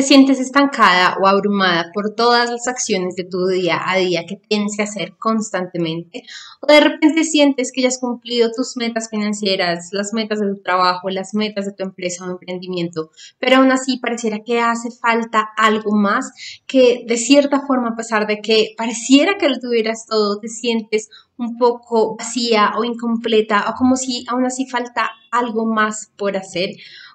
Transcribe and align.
te 0.00 0.06
sientes 0.06 0.40
estancada 0.40 1.18
o 1.20 1.26
abrumada 1.26 1.90
por 1.92 2.14
todas 2.14 2.48
las 2.48 2.66
acciones 2.66 3.16
de 3.16 3.24
tu 3.24 3.46
día 3.46 3.78
a 3.84 3.98
día 3.98 4.24
que 4.24 4.36
tienes 4.36 4.74
que 4.74 4.82
hacer 4.82 5.14
constantemente, 5.18 6.22
o 6.62 6.72
de 6.72 6.80
repente 6.80 7.22
sientes 7.22 7.70
que 7.70 7.82
ya 7.82 7.88
has 7.88 7.98
cumplido 7.98 8.50
tus 8.50 8.78
metas 8.78 9.10
financieras, 9.10 9.90
las 9.92 10.14
metas 10.14 10.40
de 10.40 10.54
tu 10.54 10.62
trabajo, 10.62 11.10
las 11.10 11.34
metas 11.34 11.66
de 11.66 11.72
tu 11.72 11.82
empresa 11.82 12.24
o 12.24 12.30
emprendimiento, 12.30 13.10
pero 13.38 13.56
aún 13.56 13.72
así 13.72 13.98
pareciera 13.98 14.38
que 14.38 14.58
hace 14.58 14.90
falta 14.90 15.50
algo 15.54 15.94
más, 15.94 16.32
que 16.66 17.04
de 17.06 17.18
cierta 17.18 17.66
forma, 17.66 17.90
a 17.90 17.96
pesar 17.96 18.26
de 18.26 18.40
que 18.40 18.72
pareciera 18.78 19.36
que 19.36 19.50
lo 19.50 19.58
tuvieras 19.58 20.06
todo, 20.06 20.40
te 20.40 20.48
sientes 20.48 21.10
un 21.36 21.58
poco 21.58 22.16
vacía 22.16 22.72
o 22.78 22.84
incompleta 22.84 23.66
o 23.68 23.74
como 23.74 23.96
si 23.96 24.24
aún 24.28 24.46
así 24.46 24.66
falta 24.66 25.10
algo 25.30 25.66
más 25.66 26.10
por 26.16 26.38
hacer. 26.38 26.70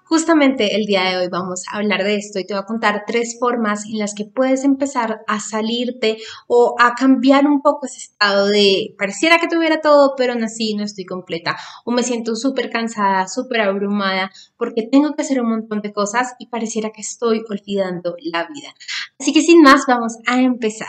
Justamente 0.07 0.75
el 0.75 0.85
día 0.85 1.03
de 1.03 1.17
hoy 1.17 1.29
vamos 1.29 1.63
a 1.67 1.77
hablar 1.77 2.03
de 2.03 2.15
esto 2.15 2.37
y 2.37 2.45
te 2.45 2.53
voy 2.53 2.61
a 2.61 2.65
contar 2.67 3.05
tres 3.07 3.37
formas 3.39 3.85
en 3.85 3.97
las 3.97 4.13
que 4.13 4.25
puedes 4.25 4.63
empezar 4.63 5.21
a 5.25 5.39
salirte 5.39 6.17
o 6.47 6.75
a 6.79 6.93
cambiar 6.93 7.47
un 7.47 7.63
poco 7.63 7.87
ese 7.87 7.97
estado 7.97 8.45
de 8.47 8.93
pareciera 8.99 9.39
que 9.39 9.47
tuviera 9.47 9.81
todo, 9.81 10.13
pero 10.15 10.33
aún 10.33 10.43
así 10.43 10.75
no 10.75 10.83
estoy 10.83 11.05
completa 11.05 11.57
o 11.85 11.91
me 11.91 12.03
siento 12.03 12.35
súper 12.35 12.69
cansada, 12.69 13.27
súper 13.27 13.61
abrumada 13.61 14.29
porque 14.57 14.83
tengo 14.83 15.15
que 15.15 15.23
hacer 15.23 15.41
un 15.41 15.49
montón 15.49 15.81
de 15.81 15.91
cosas 15.91 16.35
y 16.37 16.49
pareciera 16.49 16.91
que 16.91 17.01
estoy 17.01 17.41
olvidando 17.49 18.15
la 18.31 18.47
vida. 18.47 18.75
Así 19.19 19.33
que 19.33 19.41
sin 19.41 19.63
más, 19.63 19.85
vamos 19.87 20.17
a 20.27 20.39
empezar. 20.39 20.87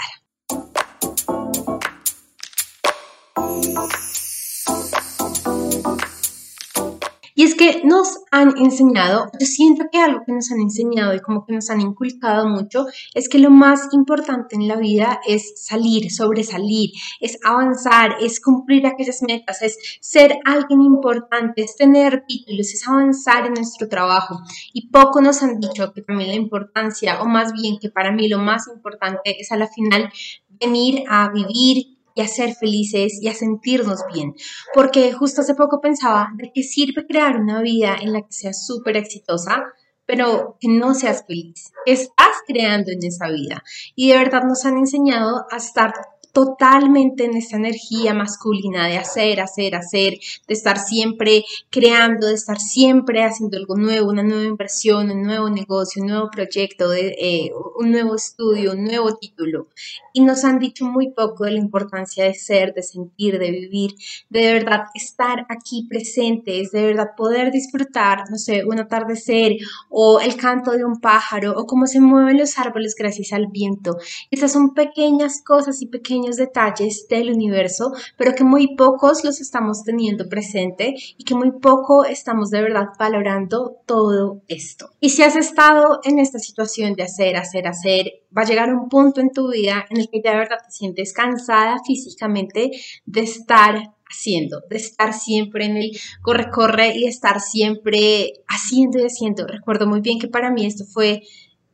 Y 7.38 7.42
es 7.42 7.54
que 7.54 7.82
nos 7.84 8.20
han 8.30 8.56
enseñado, 8.56 9.26
yo 9.38 9.46
siento 9.46 9.84
que 9.92 9.98
algo 9.98 10.22
que 10.24 10.32
nos 10.32 10.50
han 10.50 10.58
enseñado 10.58 11.14
y 11.14 11.20
como 11.20 11.44
que 11.44 11.52
nos 11.52 11.68
han 11.68 11.82
inculcado 11.82 12.48
mucho 12.48 12.86
es 13.12 13.28
que 13.28 13.38
lo 13.38 13.50
más 13.50 13.92
importante 13.92 14.56
en 14.56 14.66
la 14.66 14.76
vida 14.76 15.20
es 15.28 15.52
salir, 15.62 16.10
sobresalir, 16.10 16.92
es 17.20 17.38
avanzar, 17.44 18.16
es 18.22 18.40
cumplir 18.40 18.86
aquellas 18.86 19.20
metas, 19.20 19.60
es 19.60 19.76
ser 20.00 20.38
alguien 20.46 20.80
importante, 20.80 21.62
es 21.62 21.76
tener 21.76 22.24
títulos, 22.26 22.72
es 22.72 22.88
avanzar 22.88 23.44
en 23.44 23.52
nuestro 23.52 23.86
trabajo. 23.86 24.40
Y 24.72 24.88
poco 24.88 25.20
nos 25.20 25.42
han 25.42 25.60
dicho 25.60 25.92
que 25.92 26.00
también 26.00 26.30
la 26.30 26.36
importancia, 26.36 27.20
o 27.20 27.26
más 27.26 27.52
bien 27.52 27.76
que 27.78 27.90
para 27.90 28.12
mí 28.12 28.28
lo 28.28 28.38
más 28.38 28.66
importante 28.66 29.36
es 29.38 29.52
a 29.52 29.58
la 29.58 29.68
final 29.68 30.10
venir 30.58 31.04
a 31.06 31.28
vivir 31.28 31.95
y 32.16 32.22
a 32.22 32.26
ser 32.26 32.54
felices 32.54 33.20
y 33.22 33.28
a 33.28 33.34
sentirnos 33.34 34.00
bien. 34.12 34.34
Porque 34.74 35.12
justo 35.12 35.42
hace 35.42 35.54
poco 35.54 35.80
pensaba, 35.80 36.30
¿de 36.34 36.50
qué 36.52 36.64
sirve 36.64 37.06
crear 37.06 37.36
una 37.36 37.60
vida 37.60 37.96
en 38.00 38.12
la 38.12 38.22
que 38.22 38.32
seas 38.32 38.66
súper 38.66 38.96
exitosa? 38.96 39.62
pero 40.06 40.56
que 40.60 40.68
no 40.68 40.94
seas 40.94 41.24
feliz. 41.26 41.72
Estás 41.84 42.36
creando 42.46 42.92
en 42.92 43.04
esa 43.04 43.28
vida. 43.28 43.62
Y 43.96 44.10
de 44.10 44.18
verdad 44.18 44.44
nos 44.44 44.64
han 44.64 44.78
enseñado 44.78 45.46
a 45.50 45.56
estar 45.56 45.92
totalmente 46.36 47.24
en 47.24 47.34
esta 47.34 47.56
energía 47.56 48.12
masculina 48.12 48.86
de 48.88 48.98
hacer, 48.98 49.40
hacer, 49.40 49.74
hacer, 49.74 50.18
de 50.46 50.54
estar 50.54 50.78
siempre 50.78 51.44
creando, 51.70 52.26
de 52.26 52.34
estar 52.34 52.60
siempre 52.60 53.24
haciendo 53.24 53.56
algo 53.56 53.74
nuevo, 53.74 54.10
una 54.10 54.22
nueva 54.22 54.44
inversión, 54.44 55.10
un 55.10 55.22
nuevo 55.22 55.48
negocio, 55.48 56.02
un 56.02 56.08
nuevo 56.08 56.28
proyecto, 56.30 56.92
eh, 56.92 57.50
un 57.78 57.90
nuevo 57.90 58.14
estudio, 58.14 58.72
un 58.72 58.84
nuevo 58.84 59.16
título. 59.16 59.68
Y 60.12 60.24
nos 60.24 60.44
han 60.44 60.58
dicho 60.58 60.84
muy 60.84 61.10
poco 61.10 61.44
de 61.44 61.52
la 61.52 61.58
importancia 61.58 62.24
de 62.24 62.34
ser, 62.34 62.74
de 62.74 62.82
sentir, 62.82 63.38
de 63.38 63.50
vivir, 63.50 63.92
de 64.28 64.52
verdad 64.52 64.80
estar 64.92 65.46
aquí 65.48 65.86
presentes, 65.88 66.70
de 66.70 66.84
verdad 66.84 67.12
poder 67.16 67.50
disfrutar, 67.50 68.24
no 68.30 68.36
sé, 68.36 68.62
un 68.66 68.78
atardecer 68.78 69.56
o 69.88 70.20
el 70.20 70.36
canto 70.36 70.72
de 70.72 70.84
un 70.84 71.00
pájaro 71.00 71.54
o 71.56 71.64
cómo 71.64 71.86
se 71.86 71.98
mueven 71.98 72.36
los 72.36 72.58
árboles 72.58 72.94
gracias 72.94 73.32
al 73.32 73.46
viento. 73.46 73.96
Esas 74.30 74.52
son 74.52 74.74
pequeñas 74.74 75.42
cosas 75.42 75.80
y 75.80 75.86
pequeñas 75.86 76.25
detalles 76.34 77.06
del 77.08 77.30
universo, 77.30 77.92
pero 78.18 78.34
que 78.34 78.42
muy 78.42 78.74
pocos 78.74 79.22
los 79.22 79.40
estamos 79.40 79.84
teniendo 79.84 80.28
presente 80.28 80.96
y 81.16 81.22
que 81.22 81.36
muy 81.36 81.52
poco 81.60 82.04
estamos 82.04 82.50
de 82.50 82.62
verdad 82.62 82.88
valorando 82.98 83.76
todo 83.86 84.42
esto. 84.48 84.90
Y 84.98 85.10
si 85.10 85.22
has 85.22 85.36
estado 85.36 86.00
en 86.02 86.18
esta 86.18 86.40
situación 86.40 86.94
de 86.94 87.04
hacer, 87.04 87.36
hacer, 87.36 87.68
hacer, 87.68 88.06
va 88.36 88.42
a 88.42 88.46
llegar 88.46 88.74
un 88.74 88.88
punto 88.88 89.20
en 89.20 89.30
tu 89.30 89.52
vida 89.52 89.86
en 89.88 89.98
el 89.98 90.08
que 90.10 90.20
de 90.20 90.36
verdad 90.36 90.58
te 90.64 90.72
sientes 90.72 91.12
cansada 91.12 91.76
físicamente 91.86 92.72
de 93.04 93.20
estar 93.20 93.94
haciendo, 94.08 94.62
de 94.70 94.76
estar 94.76 95.12
siempre 95.12 95.66
en 95.66 95.76
el 95.76 95.90
corre-corre 96.22 96.96
y 96.96 97.06
estar 97.06 97.40
siempre 97.40 98.32
haciendo 98.48 98.98
y 98.98 99.06
haciendo. 99.06 99.46
Recuerdo 99.46 99.86
muy 99.86 100.00
bien 100.00 100.18
que 100.18 100.28
para 100.28 100.50
mí 100.50 100.64
esto 100.64 100.84
fue 100.84 101.22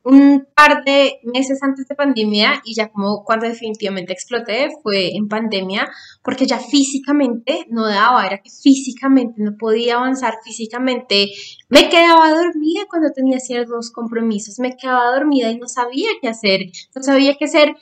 un 0.03 0.47
par 0.53 0.83
de 0.83 1.19
meses 1.23 1.63
antes 1.63 1.87
de 1.87 1.95
pandemia 1.95 2.61
y 2.65 2.75
ya 2.75 2.89
como 2.89 3.23
cuando 3.23 3.47
definitivamente 3.47 4.11
exploté 4.11 4.69
fue 4.81 5.15
en 5.15 5.29
pandemia 5.29 5.89
porque 6.21 6.45
ya 6.45 6.59
físicamente 6.59 7.65
no 7.69 7.87
daba, 7.87 8.25
era 8.25 8.39
que 8.39 8.49
físicamente 8.49 9.41
no 9.41 9.55
podía 9.57 9.95
avanzar, 9.95 10.35
físicamente 10.43 11.29
me 11.69 11.89
quedaba 11.89 12.31
dormida 12.31 12.81
cuando 12.89 13.11
tenía 13.11 13.39
ciertos 13.39 13.91
compromisos, 13.91 14.59
me 14.59 14.75
quedaba 14.75 15.15
dormida 15.15 15.49
y 15.49 15.57
no 15.57 15.67
sabía 15.67 16.09
qué 16.21 16.27
hacer, 16.27 16.61
no 16.93 17.01
sabía 17.01 17.35
qué 17.35 17.45
hacer, 17.45 17.75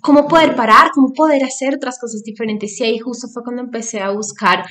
cómo 0.00 0.26
poder 0.26 0.56
parar, 0.56 0.90
cómo 0.94 1.12
poder 1.12 1.44
hacer 1.44 1.76
otras 1.76 1.98
cosas 1.98 2.22
diferentes. 2.22 2.80
Y 2.80 2.84
ahí 2.84 2.98
justo 2.98 3.28
fue 3.28 3.42
cuando 3.42 3.62
empecé 3.62 4.00
a 4.00 4.10
buscar 4.10 4.64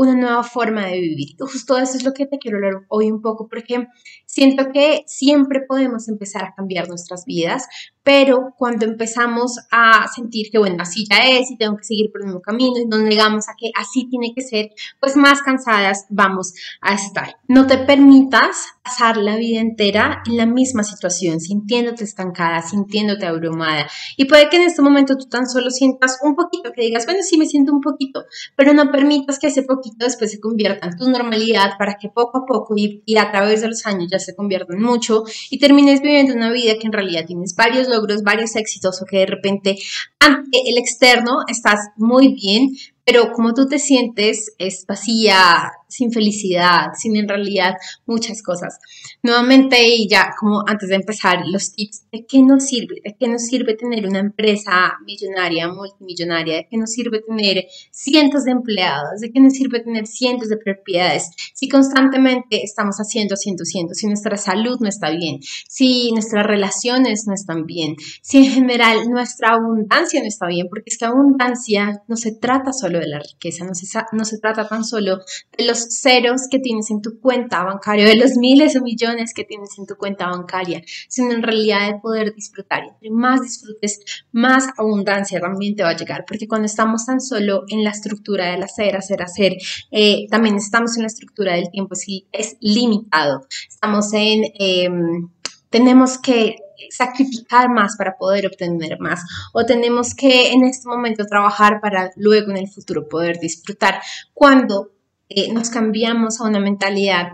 una 0.00 0.14
nueva 0.14 0.42
forma 0.42 0.86
de 0.86 0.98
vivir. 0.98 1.36
Justo 1.38 1.76
eso 1.76 1.98
es 1.98 2.04
lo 2.04 2.14
que 2.14 2.24
te 2.24 2.38
quiero 2.38 2.56
hablar 2.56 2.86
hoy 2.88 3.10
un 3.10 3.20
poco, 3.20 3.48
porque 3.48 3.86
siento 4.24 4.72
que 4.72 5.04
siempre 5.06 5.60
podemos 5.68 6.08
empezar 6.08 6.42
a 6.42 6.54
cambiar 6.54 6.88
nuestras 6.88 7.26
vidas, 7.26 7.66
pero 8.02 8.54
cuando 8.56 8.86
empezamos 8.86 9.58
a 9.70 10.06
sentir 10.08 10.50
que, 10.50 10.58
bueno, 10.58 10.76
así 10.80 11.04
ya 11.10 11.18
es 11.18 11.50
y 11.50 11.56
tengo 11.56 11.76
que 11.76 11.84
seguir 11.84 12.10
por 12.10 12.22
el 12.22 12.28
mismo 12.28 12.40
camino 12.40 12.78
y 12.78 12.86
nos 12.86 13.00
negamos 13.00 13.48
a 13.48 13.54
que 13.58 13.70
así 13.76 14.08
tiene 14.08 14.32
que 14.34 14.42
ser, 14.42 14.70
pues 15.00 15.16
más 15.16 15.42
cansadas 15.42 16.06
vamos 16.08 16.54
a 16.80 16.94
estar. 16.94 17.36
No 17.46 17.66
te 17.66 17.78
permitas 17.78 18.74
pasar 18.82 19.18
la 19.18 19.36
vida 19.36 19.60
entera 19.60 20.22
en 20.26 20.36
la 20.36 20.46
misma 20.46 20.82
situación, 20.82 21.40
sintiéndote 21.40 22.04
estancada, 22.04 22.62
sintiéndote 22.62 23.26
abrumada. 23.26 23.86
Y 24.16 24.24
puede 24.24 24.48
que 24.48 24.56
en 24.56 24.62
este 24.62 24.82
momento 24.82 25.16
tú 25.16 25.26
tan 25.26 25.46
solo 25.46 25.70
sientas 25.70 26.18
un 26.22 26.34
poquito, 26.34 26.72
que 26.72 26.82
digas, 26.82 27.04
bueno, 27.04 27.20
sí 27.22 27.36
me 27.36 27.46
siento 27.46 27.72
un 27.72 27.80
poquito, 27.80 28.24
pero 28.56 28.72
no 28.72 28.90
permitas 28.90 29.38
que 29.38 29.48
ese 29.48 29.62
poquito 29.62 30.04
después 30.04 30.30
se 30.30 30.40
convierta 30.40 30.88
en 30.88 30.96
tu 30.96 31.08
normalidad 31.08 31.72
para 31.78 31.96
que 32.00 32.08
poco 32.08 32.38
a 32.38 32.46
poco 32.46 32.74
y, 32.76 33.02
y 33.04 33.18
a 33.18 33.30
través 33.30 33.60
de 33.60 33.68
los 33.68 33.86
años 33.86 34.08
ya 34.10 34.18
se 34.18 34.34
convierta 34.34 34.72
en 34.72 34.82
mucho 34.82 35.24
y 35.50 35.58
termines 35.58 36.00
viviendo 36.00 36.34
una 36.34 36.50
vida 36.50 36.74
que 36.80 36.86
en 36.86 36.92
realidad 36.92 37.24
tienes 37.26 37.54
varios 37.54 37.89
logros, 37.90 38.22
varios 38.22 38.56
éxitos 38.56 39.02
o 39.02 39.04
que 39.04 39.18
de 39.18 39.26
repente 39.26 39.76
ante 40.18 40.58
el 40.66 40.78
externo 40.78 41.40
estás 41.48 41.90
muy 41.96 42.34
bien, 42.34 42.70
pero 43.04 43.32
como 43.32 43.54
tú 43.54 43.66
te 43.66 43.78
sientes 43.78 44.52
es 44.58 44.84
vacía, 44.86 45.72
sin 45.90 46.12
felicidad, 46.12 46.92
sin 46.96 47.16
en 47.16 47.28
realidad 47.28 47.74
muchas 48.06 48.42
cosas. 48.42 48.78
Nuevamente, 49.22 49.76
y 49.88 50.08
ya 50.08 50.30
como 50.38 50.62
antes 50.66 50.88
de 50.88 50.94
empezar, 50.94 51.40
los 51.46 51.72
tips, 51.72 52.04
¿de 52.12 52.24
qué 52.26 52.42
nos 52.42 52.66
sirve? 52.66 53.00
¿De 53.04 53.16
qué 53.18 53.28
nos 53.28 53.42
sirve 53.42 53.74
tener 53.74 54.06
una 54.06 54.20
empresa 54.20 54.98
millonaria, 55.04 55.68
multimillonaria? 55.68 56.56
¿De 56.56 56.68
qué 56.70 56.76
nos 56.76 56.90
sirve 56.90 57.20
tener 57.20 57.66
cientos 57.90 58.44
de 58.44 58.52
empleados? 58.52 59.20
¿De 59.20 59.30
qué 59.32 59.40
nos 59.40 59.54
sirve 59.54 59.80
tener 59.80 60.06
cientos 60.06 60.48
de 60.48 60.56
propiedades? 60.56 61.30
Si 61.54 61.68
constantemente 61.68 62.62
estamos 62.62 62.96
haciendo, 62.96 63.34
haciendo, 63.34 63.62
haciendo, 63.62 63.94
si 63.94 64.06
nuestra 64.06 64.36
salud 64.36 64.78
no 64.80 64.88
está 64.88 65.10
bien, 65.10 65.40
si 65.68 66.12
nuestras 66.12 66.46
relaciones 66.46 67.24
no 67.26 67.34
están 67.34 67.66
bien, 67.66 67.96
si 68.22 68.38
en 68.38 68.52
general 68.52 69.10
nuestra 69.10 69.54
abundancia 69.54 70.20
no 70.20 70.28
está 70.28 70.46
bien, 70.46 70.68
porque 70.68 70.90
es 70.90 70.98
que 70.98 71.04
abundancia 71.04 72.02
no 72.06 72.16
se 72.16 72.32
trata 72.32 72.72
solo 72.72 72.89
de 72.98 73.08
la 73.08 73.18
riqueza, 73.18 73.64
no 73.64 73.74
se, 73.74 73.86
no 74.12 74.24
se 74.24 74.38
trata 74.38 74.68
tan 74.68 74.84
solo 74.84 75.20
de 75.56 75.64
los 75.66 75.78
ceros 76.00 76.42
que 76.50 76.58
tienes 76.58 76.90
en 76.90 77.02
tu 77.02 77.20
cuenta 77.20 77.62
bancaria, 77.64 78.04
de 78.04 78.16
los 78.16 78.36
miles 78.36 78.76
o 78.76 78.82
millones 78.82 79.32
que 79.34 79.44
tienes 79.44 79.78
en 79.78 79.86
tu 79.86 79.96
cuenta 79.96 80.26
bancaria, 80.26 80.82
sino 81.08 81.32
en 81.32 81.42
realidad 81.42 81.92
de 81.92 81.98
poder 82.00 82.34
disfrutar. 82.34 82.84
Entre 82.84 83.10
más 83.10 83.42
disfrutes, 83.42 84.00
más 84.32 84.68
abundancia 84.76 85.40
también 85.40 85.76
te 85.76 85.82
va 85.82 85.90
a 85.90 85.96
llegar, 85.96 86.24
porque 86.26 86.48
cuando 86.48 86.66
estamos 86.66 87.06
tan 87.06 87.20
solo 87.20 87.64
en 87.68 87.84
la 87.84 87.90
estructura 87.90 88.50
del 88.50 88.62
hacer, 88.62 88.96
hacer, 88.96 89.22
hacer, 89.22 89.56
eh, 89.90 90.26
también 90.30 90.56
estamos 90.56 90.96
en 90.96 91.02
la 91.02 91.08
estructura 91.08 91.54
del 91.54 91.70
tiempo, 91.70 91.94
si 91.94 92.26
es 92.32 92.56
limitado. 92.60 93.46
Estamos 93.68 94.12
en, 94.12 94.44
em, 94.58 95.28
tenemos 95.70 96.18
que 96.18 96.56
sacrificar 96.90 97.68
más 97.70 97.96
para 97.96 98.16
poder 98.16 98.46
obtener 98.46 98.98
más 99.00 99.22
o 99.52 99.64
tenemos 99.64 100.14
que 100.14 100.52
en 100.52 100.64
este 100.64 100.88
momento 100.88 101.26
trabajar 101.26 101.80
para 101.80 102.10
luego 102.16 102.50
en 102.50 102.58
el 102.58 102.68
futuro 102.68 103.08
poder 103.08 103.38
disfrutar. 103.38 104.00
Cuando 104.32 104.92
eh, 105.32 105.52
nos 105.52 105.70
cambiamos 105.70 106.40
a 106.40 106.44
una 106.44 106.58
mentalidad 106.58 107.30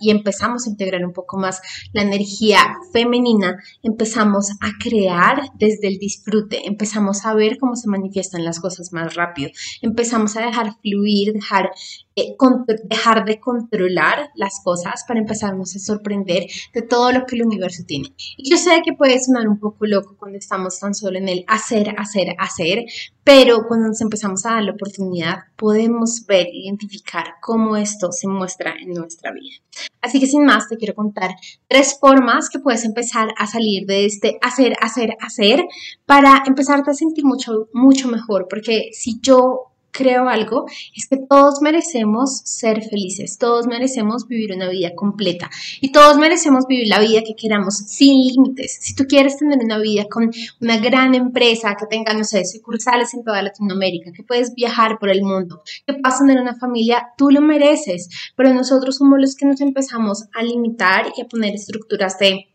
y 0.00 0.10
empezamos 0.10 0.66
a 0.66 0.70
integrar 0.70 1.04
un 1.04 1.12
poco 1.12 1.36
más 1.36 1.60
la 1.92 2.02
energía 2.02 2.76
femenina, 2.92 3.58
empezamos 3.82 4.52
a 4.60 4.70
crear 4.78 5.42
desde 5.58 5.88
el 5.88 5.98
disfrute, 5.98 6.68
empezamos 6.68 7.26
a 7.26 7.34
ver 7.34 7.58
cómo 7.58 7.74
se 7.74 7.88
manifiestan 7.88 8.44
las 8.44 8.60
cosas 8.60 8.92
más 8.92 9.16
rápido, 9.16 9.50
empezamos 9.82 10.36
a 10.36 10.46
dejar 10.46 10.76
fluir, 10.80 11.32
dejar 11.32 11.70
eh, 12.16 12.36
dejar 12.84 13.24
de 13.24 13.38
controlar 13.38 14.30
las 14.34 14.60
cosas 14.62 15.04
para 15.06 15.20
empezarnos 15.20 15.74
a 15.76 15.78
sorprender 15.78 16.46
de 16.74 16.82
todo 16.82 17.12
lo 17.12 17.24
que 17.26 17.36
el 17.36 17.44
universo 17.44 17.84
tiene. 17.86 18.12
Y 18.36 18.50
yo 18.50 18.56
sé 18.56 18.82
que 18.84 18.92
puede 18.92 19.20
sonar 19.20 19.48
un 19.48 19.58
poco 19.58 19.86
loco 19.86 20.16
cuando 20.18 20.38
estamos 20.38 20.78
tan 20.78 20.94
solo 20.94 21.18
en 21.18 21.28
el 21.28 21.44
hacer, 21.46 21.94
hacer, 21.98 22.34
hacer, 22.38 22.84
pero 23.24 23.66
cuando 23.68 23.88
nos 23.88 24.00
empezamos 24.00 24.44
a 24.44 24.54
dar 24.54 24.64
la 24.64 24.72
oportunidad 24.72 25.38
podemos 25.56 26.24
ver, 26.26 26.48
identificar 26.52 27.34
cómo 27.40 27.76
esto 27.76 28.10
se 28.12 28.26
muestra 28.26 28.74
en 28.80 28.94
nuestra 28.94 29.32
vida. 29.32 29.56
Así 30.00 30.18
que 30.18 30.26
sin 30.26 30.44
más, 30.44 30.68
te 30.68 30.76
quiero 30.76 30.94
contar 30.94 31.30
tres 31.68 31.98
formas 32.00 32.48
que 32.48 32.58
puedes 32.58 32.84
empezar 32.84 33.28
a 33.36 33.46
salir 33.46 33.86
de 33.86 34.06
este 34.06 34.38
hacer, 34.40 34.72
hacer, 34.80 35.10
hacer 35.20 35.64
para 36.06 36.42
empezarte 36.46 36.90
a 36.90 36.94
sentir 36.94 37.24
mucho, 37.24 37.68
mucho 37.72 38.08
mejor. 38.08 38.46
Porque 38.48 38.90
si 38.92 39.20
yo 39.20 39.69
creo 39.90 40.28
algo, 40.28 40.66
es 40.96 41.06
que 41.08 41.16
todos 41.16 41.60
merecemos 41.60 42.40
ser 42.44 42.82
felices, 42.82 43.38
todos 43.38 43.66
merecemos 43.66 44.26
vivir 44.26 44.54
una 44.54 44.68
vida 44.68 44.94
completa 44.94 45.50
y 45.80 45.92
todos 45.92 46.18
merecemos 46.18 46.66
vivir 46.68 46.88
la 46.88 47.00
vida 47.00 47.22
que 47.22 47.34
queramos 47.34 47.76
sin 47.76 48.20
límites. 48.20 48.78
Si 48.80 48.94
tú 48.94 49.04
quieres 49.04 49.36
tener 49.36 49.58
una 49.62 49.78
vida 49.78 50.06
con 50.10 50.30
una 50.60 50.78
gran 50.78 51.14
empresa 51.14 51.76
que 51.78 51.86
tenga, 51.86 52.14
no 52.14 52.24
sé, 52.24 52.44
sucursales 52.44 53.14
en 53.14 53.24
toda 53.24 53.42
Latinoamérica, 53.42 54.12
que 54.12 54.22
puedes 54.22 54.54
viajar 54.54 54.98
por 54.98 55.10
el 55.10 55.22
mundo, 55.22 55.62
que 55.86 55.94
puedas 55.94 56.18
tener 56.18 56.40
una 56.40 56.56
familia, 56.56 57.08
tú 57.16 57.30
lo 57.30 57.40
mereces, 57.40 58.08
pero 58.36 58.52
nosotros 58.54 58.96
somos 58.96 59.20
los 59.20 59.34
que 59.34 59.46
nos 59.46 59.60
empezamos 59.60 60.24
a 60.34 60.42
limitar 60.42 61.12
y 61.16 61.22
a 61.22 61.26
poner 61.26 61.54
estructuras 61.54 62.18
de 62.18 62.46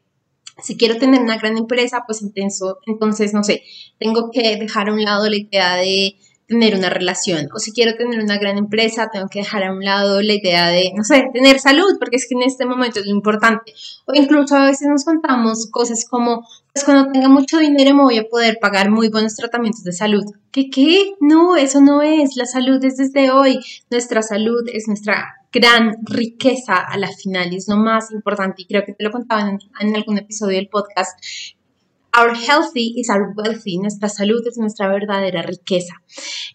si 0.64 0.78
quiero 0.78 0.98
tener 0.98 1.22
una 1.22 1.38
gran 1.38 1.58
empresa, 1.58 2.04
pues 2.08 2.24
entonces, 2.24 3.34
no 3.34 3.44
sé, 3.44 3.64
tengo 4.00 4.32
que 4.32 4.56
dejar 4.56 4.90
a 4.90 4.94
un 4.94 5.04
lado 5.04 5.30
la 5.30 5.36
idea 5.36 5.76
de 5.76 6.16
tener 6.48 6.76
una 6.76 6.90
relación. 6.90 7.48
O 7.54 7.60
si 7.60 7.72
quiero 7.72 7.96
tener 7.96 8.20
una 8.20 8.38
gran 8.38 8.58
empresa, 8.58 9.10
tengo 9.12 9.28
que 9.30 9.40
dejar 9.40 9.64
a 9.64 9.74
un 9.74 9.84
lado 9.84 10.22
la 10.22 10.34
idea 10.34 10.68
de, 10.68 10.92
no 10.96 11.04
sé, 11.04 11.30
tener 11.34 11.60
salud, 11.60 11.98
porque 12.00 12.18
es 12.18 12.28
que 12.28 12.36
en 12.36 12.44
este 12.44 12.66
momento 12.66 13.00
es 13.00 13.06
lo 13.06 13.12
importante. 13.12 13.74
O 14.06 14.14
incluso 14.14 14.56
a 14.56 14.66
veces 14.66 14.88
nos 14.88 15.04
contamos 15.04 15.68
cosas 15.72 16.06
como, 16.10 16.48
pues 16.74 16.86
cuando 16.86 17.12
tenga 17.12 17.30
mucho 17.30 17.58
dinero 17.58 17.96
me 17.96 18.04
voy 18.04 18.18
a 18.18 18.28
poder 18.30 18.58
pagar 18.62 18.92
muy 18.92 19.10
buenos 19.10 19.36
tratamientos 19.36 19.84
de 19.84 19.94
salud. 19.94 20.24
¿Qué 20.52 20.70
qué? 20.70 21.14
No, 21.20 21.56
eso 21.56 21.82
no 21.82 22.02
es. 22.02 22.36
La 22.36 22.46
salud 22.46 22.84
es 22.84 22.98
desde 22.98 23.32
hoy. 23.32 23.60
Nuestra 23.90 24.22
salud 24.22 24.64
es 24.72 24.88
nuestra 24.88 25.36
gran 25.52 25.96
riqueza 26.04 26.76
a 26.76 26.98
la 26.98 27.08
final 27.08 27.54
y 27.54 27.58
es 27.58 27.68
lo 27.68 27.78
más 27.78 28.12
importante. 28.12 28.62
Y 28.62 28.66
creo 28.66 28.84
que 28.86 28.94
te 28.94 29.04
lo 29.04 29.12
contaba 29.12 29.50
en, 29.50 29.60
en 29.80 29.96
algún 29.96 30.18
episodio 30.18 30.58
del 30.58 30.68
podcast, 30.68 31.18
Our 32.18 32.34
healthy 32.34 32.94
is 32.98 33.10
our 33.10 33.34
wealthy. 33.36 33.78
Nuestra 33.78 34.08
salud 34.08 34.42
es 34.48 34.58
nuestra 34.58 34.88
verdadera 34.88 35.42
riqueza. 35.42 35.96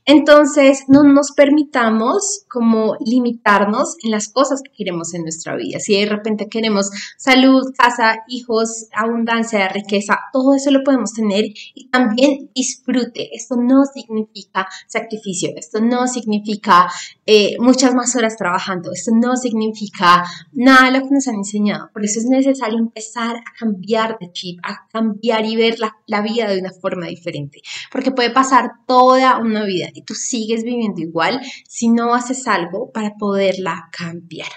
Entonces, 0.07 0.85
no 0.89 1.03
nos 1.03 1.33
permitamos 1.33 2.47
como 2.49 2.97
limitarnos 3.05 3.97
en 4.03 4.11
las 4.11 4.29
cosas 4.29 4.63
que 4.63 4.73
queremos 4.73 5.13
en 5.13 5.23
nuestra 5.23 5.55
vida. 5.57 5.79
Si 5.79 6.01
de 6.01 6.07
repente 6.07 6.49
queremos 6.49 6.91
salud, 7.19 7.63
casa, 7.77 8.21
hijos, 8.27 8.87
abundancia, 8.93 9.69
riqueza, 9.69 10.19
todo 10.33 10.55
eso 10.55 10.71
lo 10.71 10.83
podemos 10.83 11.13
tener 11.13 11.45
y 11.75 11.91
también 11.91 12.51
disfrute. 12.55 13.29
Esto 13.35 13.57
no 13.57 13.85
significa 13.85 14.67
sacrificio, 14.89 15.51
esto 15.57 15.81
no 15.81 16.09
significa 16.09 16.89
eh, 17.33 17.55
muchas 17.61 17.95
más 17.95 18.17
horas 18.17 18.37
trabajando, 18.37 18.91
esto 18.93 19.13
no 19.15 19.37
significa 19.37 20.25
nada 20.51 20.91
de 20.91 20.99
lo 20.99 21.05
que 21.05 21.15
nos 21.15 21.29
han 21.29 21.37
enseñado. 21.37 21.89
Por 21.93 22.05
eso 22.05 22.19
es 22.19 22.27
necesario 22.27 22.77
empezar 22.77 23.37
a 23.37 23.53
cambiar 23.57 24.19
de 24.19 24.33
chip, 24.33 24.59
a 24.65 24.89
cambiar 24.89 25.47
y 25.47 25.55
ver 25.55 25.77
la, 25.79 26.23
vida 26.23 26.49
de 26.49 26.59
una 26.59 26.73
forma 26.73 27.07
diferente. 27.07 27.61
Porque 27.93 28.11
puede 28.11 28.31
pasar 28.31 28.73
toda 28.85 29.39
una 29.39 29.65
vida 29.65 29.91
y 29.95 30.03
tú 30.03 30.15
sigues 30.15 30.65
viviendo 30.65 31.01
igual 31.03 31.41
si 31.69 31.89
no 31.89 32.15
haces 32.17 32.49
algo 32.49 32.91
para 32.91 33.15
poderla 33.15 33.89
cambiar. 33.97 34.51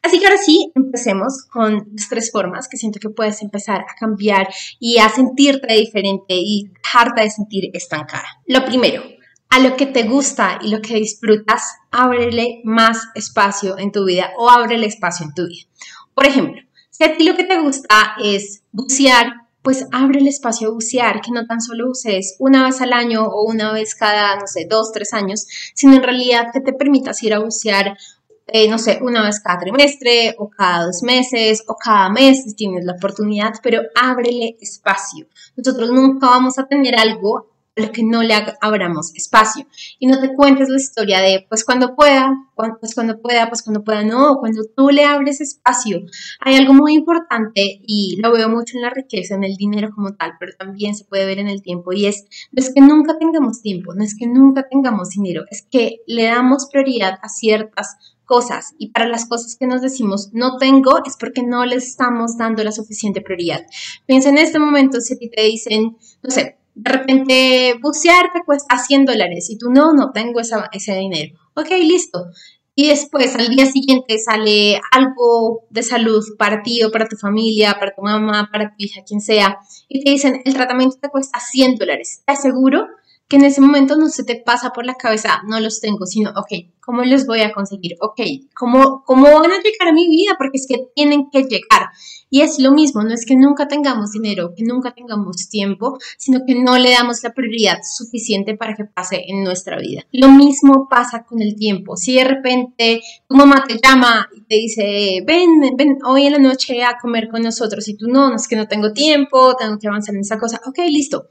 Así 0.00 0.20
que 0.20 0.26
ahora 0.26 0.38
sí, 0.38 0.70
empecemos 0.76 1.48
con 1.50 1.88
las 1.96 2.08
tres 2.08 2.30
formas 2.30 2.68
que 2.68 2.76
siento 2.76 3.00
que 3.00 3.10
puedes 3.10 3.42
empezar 3.42 3.80
a 3.80 3.96
cambiar 3.98 4.46
y 4.78 4.98
a 4.98 5.08
sentirte 5.08 5.74
diferente 5.74 6.34
y 6.34 6.70
dejarte 6.80 7.22
de 7.22 7.30
sentir 7.30 7.70
estancada. 7.72 8.40
Lo 8.46 8.64
primero, 8.64 9.02
a 9.50 9.58
lo 9.58 9.76
que 9.76 9.86
te 9.86 10.04
gusta 10.04 10.60
y 10.62 10.70
lo 10.70 10.80
que 10.80 10.94
disfrutas, 10.94 11.62
ábrele 11.90 12.60
más 12.64 13.08
espacio 13.14 13.76
en 13.78 13.90
tu 13.90 14.04
vida 14.04 14.30
o 14.38 14.48
ábrele 14.48 14.86
espacio 14.86 15.26
en 15.26 15.34
tu 15.34 15.46
vida. 15.46 15.66
Por 16.14 16.26
ejemplo, 16.26 16.62
si 16.90 17.04
a 17.04 17.16
ti 17.16 17.24
lo 17.24 17.36
que 17.36 17.44
te 17.44 17.60
gusta 17.60 18.14
es 18.22 18.62
bucear, 18.70 19.32
pues 19.62 19.86
abre 19.92 20.20
el 20.20 20.28
espacio 20.28 20.68
a 20.68 20.72
bucear, 20.72 21.20
que 21.20 21.32
no 21.32 21.46
tan 21.46 21.60
solo 21.60 21.88
bucees 21.88 22.36
una 22.38 22.64
vez 22.64 22.80
al 22.80 22.92
año 22.92 23.24
o 23.24 23.44
una 23.44 23.72
vez 23.72 23.94
cada, 23.94 24.36
no 24.36 24.46
sé, 24.46 24.66
dos, 24.70 24.92
tres 24.92 25.12
años, 25.12 25.46
sino 25.74 25.96
en 25.96 26.02
realidad 26.02 26.46
que 26.52 26.60
te 26.60 26.72
permitas 26.72 27.22
ir 27.22 27.34
a 27.34 27.40
bucear, 27.40 27.98
eh, 28.46 28.68
no 28.68 28.78
sé, 28.78 29.00
una 29.02 29.24
vez 29.24 29.40
cada 29.40 29.58
trimestre 29.58 30.34
o 30.38 30.48
cada 30.48 30.86
dos 30.86 31.02
meses 31.02 31.64
o 31.66 31.74
cada 31.74 32.08
mes 32.08 32.44
si 32.44 32.54
tienes 32.54 32.84
la 32.84 32.92
oportunidad, 32.92 33.54
pero 33.62 33.82
ábrele 33.94 34.56
espacio. 34.60 35.26
Nosotros 35.56 35.90
nunca 35.90 36.28
vamos 36.28 36.58
a 36.58 36.66
tener 36.66 36.98
algo 36.98 37.49
lo 37.80 37.92
que 37.92 38.02
no 38.04 38.22
le 38.22 38.34
abramos 38.60 39.14
espacio. 39.14 39.66
Y 39.98 40.06
no 40.06 40.20
te 40.20 40.34
cuentes 40.34 40.68
la 40.68 40.76
historia 40.76 41.20
de, 41.20 41.46
pues 41.48 41.64
cuando 41.64 41.94
pueda, 41.96 42.32
pues 42.80 42.94
cuando 42.94 43.20
pueda, 43.20 43.48
pues 43.48 43.62
cuando 43.62 43.82
pueda, 43.82 44.02
no, 44.02 44.36
cuando 44.38 44.62
tú 44.76 44.90
le 44.90 45.04
abres 45.04 45.40
espacio. 45.40 46.02
Hay 46.40 46.56
algo 46.56 46.74
muy 46.74 46.94
importante 46.94 47.80
y 47.86 48.18
lo 48.20 48.32
veo 48.32 48.48
mucho 48.48 48.76
en 48.76 48.82
la 48.82 48.90
riqueza, 48.90 49.34
en 49.34 49.44
el 49.44 49.56
dinero 49.56 49.90
como 49.94 50.14
tal, 50.14 50.32
pero 50.38 50.52
también 50.58 50.94
se 50.94 51.04
puede 51.04 51.26
ver 51.26 51.38
en 51.38 51.48
el 51.48 51.62
tiempo 51.62 51.92
y 51.92 52.06
es, 52.06 52.24
no 52.52 52.62
es 52.62 52.72
que 52.72 52.80
nunca 52.80 53.18
tengamos 53.18 53.62
tiempo, 53.62 53.94
no 53.94 54.04
es 54.04 54.16
que 54.16 54.26
nunca 54.26 54.68
tengamos 54.68 55.10
dinero, 55.10 55.44
es 55.50 55.66
que 55.70 56.00
le 56.06 56.24
damos 56.24 56.68
prioridad 56.70 57.18
a 57.22 57.28
ciertas 57.28 57.96
cosas 58.30 58.74
y 58.78 58.90
para 58.90 59.08
las 59.08 59.26
cosas 59.26 59.56
que 59.56 59.66
nos 59.66 59.82
decimos 59.82 60.30
no 60.32 60.56
tengo 60.56 61.02
es 61.04 61.16
porque 61.18 61.42
no 61.42 61.66
les 61.66 61.84
estamos 61.84 62.38
dando 62.38 62.62
la 62.62 62.70
suficiente 62.70 63.20
prioridad. 63.20 63.66
Piensa 64.06 64.28
en 64.28 64.38
este 64.38 64.60
momento 64.60 65.00
si 65.00 65.14
a 65.14 65.18
ti 65.18 65.28
te 65.28 65.42
dicen, 65.42 65.96
no 66.22 66.30
sé, 66.30 66.59
de 66.74 66.90
repente 66.90 67.74
bucear 67.80 68.32
te 68.32 68.42
cuesta 68.44 68.78
100 68.78 69.04
dólares 69.04 69.50
y 69.50 69.58
tú 69.58 69.70
no, 69.70 69.92
no 69.92 70.12
tengo 70.12 70.40
ese 70.40 70.94
dinero. 70.94 71.38
Ok, 71.54 71.70
listo. 71.82 72.26
Y 72.74 72.88
después 72.88 73.34
al 73.34 73.48
día 73.48 73.66
siguiente 73.66 74.18
sale 74.18 74.80
algo 74.92 75.66
de 75.70 75.82
salud 75.82 76.24
para 76.38 76.62
ti 76.62 76.82
o 76.82 76.90
para 76.90 77.08
tu 77.08 77.16
familia, 77.16 77.76
para 77.78 77.94
tu 77.94 78.00
mamá, 78.02 78.48
para 78.50 78.70
tu 78.70 78.76
hija, 78.78 79.02
quien 79.06 79.20
sea, 79.20 79.58
y 79.88 80.02
te 80.02 80.10
dicen 80.10 80.40
el 80.44 80.54
tratamiento 80.54 80.96
te 81.00 81.08
cuesta 81.08 81.40
100 81.40 81.76
dólares. 81.76 82.22
Te 82.24 82.32
aseguro 82.32 82.86
que 83.30 83.36
en 83.36 83.44
ese 83.44 83.60
momento 83.60 83.96
no 83.96 84.08
se 84.08 84.24
te 84.24 84.34
pasa 84.34 84.70
por 84.70 84.84
la 84.84 84.94
cabeza, 84.94 85.40
no 85.46 85.60
los 85.60 85.80
tengo, 85.80 86.04
sino, 86.04 86.30
ok, 86.30 86.66
¿cómo 86.80 87.04
los 87.04 87.26
voy 87.26 87.42
a 87.42 87.52
conseguir? 87.52 87.92
Ok, 88.00 88.20
¿cómo, 88.56 89.04
cómo 89.06 89.22
van 89.22 89.52
a 89.52 89.62
llegar 89.62 89.86
a 89.88 89.92
mi 89.92 90.08
vida? 90.08 90.34
Porque 90.36 90.58
es 90.58 90.66
que 90.66 90.88
tienen 90.96 91.30
que 91.30 91.44
llegar. 91.44 91.90
Y 92.28 92.40
es 92.42 92.58
lo 92.58 92.72
mismo, 92.72 93.04
no 93.04 93.14
es 93.14 93.24
que 93.24 93.36
nunca 93.36 93.68
tengamos 93.68 94.10
dinero, 94.10 94.52
que 94.56 94.64
nunca 94.64 94.92
tengamos 94.92 95.48
tiempo, 95.48 95.96
sino 96.18 96.40
que 96.44 96.56
no 96.56 96.76
le 96.76 96.90
damos 96.90 97.22
la 97.22 97.32
prioridad 97.32 97.78
suficiente 97.84 98.56
para 98.56 98.74
que 98.74 98.84
pase 98.84 99.22
en 99.28 99.44
nuestra 99.44 99.78
vida. 99.78 100.02
Lo 100.10 100.28
mismo 100.28 100.88
pasa 100.90 101.22
con 101.22 101.40
el 101.40 101.54
tiempo. 101.54 101.96
Si 101.96 102.14
de 102.14 102.24
repente 102.24 103.00
tu 103.28 103.36
mamá 103.36 103.64
te 103.66 103.78
llama 103.80 104.28
y 104.36 104.42
te 104.42 104.56
dice, 104.56 105.22
ven, 105.24 105.76
ven 105.76 105.98
hoy 106.04 106.26
en 106.26 106.32
la 106.32 106.38
noche 106.40 106.82
a 106.82 106.98
comer 107.00 107.28
con 107.28 107.42
nosotros 107.42 107.86
y 107.86 107.96
tú 107.96 108.08
no, 108.08 108.28
no 108.28 108.34
es 108.34 108.48
que 108.48 108.56
no 108.56 108.66
tengo 108.66 108.92
tiempo, 108.92 109.54
tengo 109.56 109.78
que 109.78 109.86
avanzar 109.86 110.16
en 110.16 110.22
esa 110.22 110.36
cosa, 110.36 110.60
ok, 110.66 110.78
listo 110.88 111.28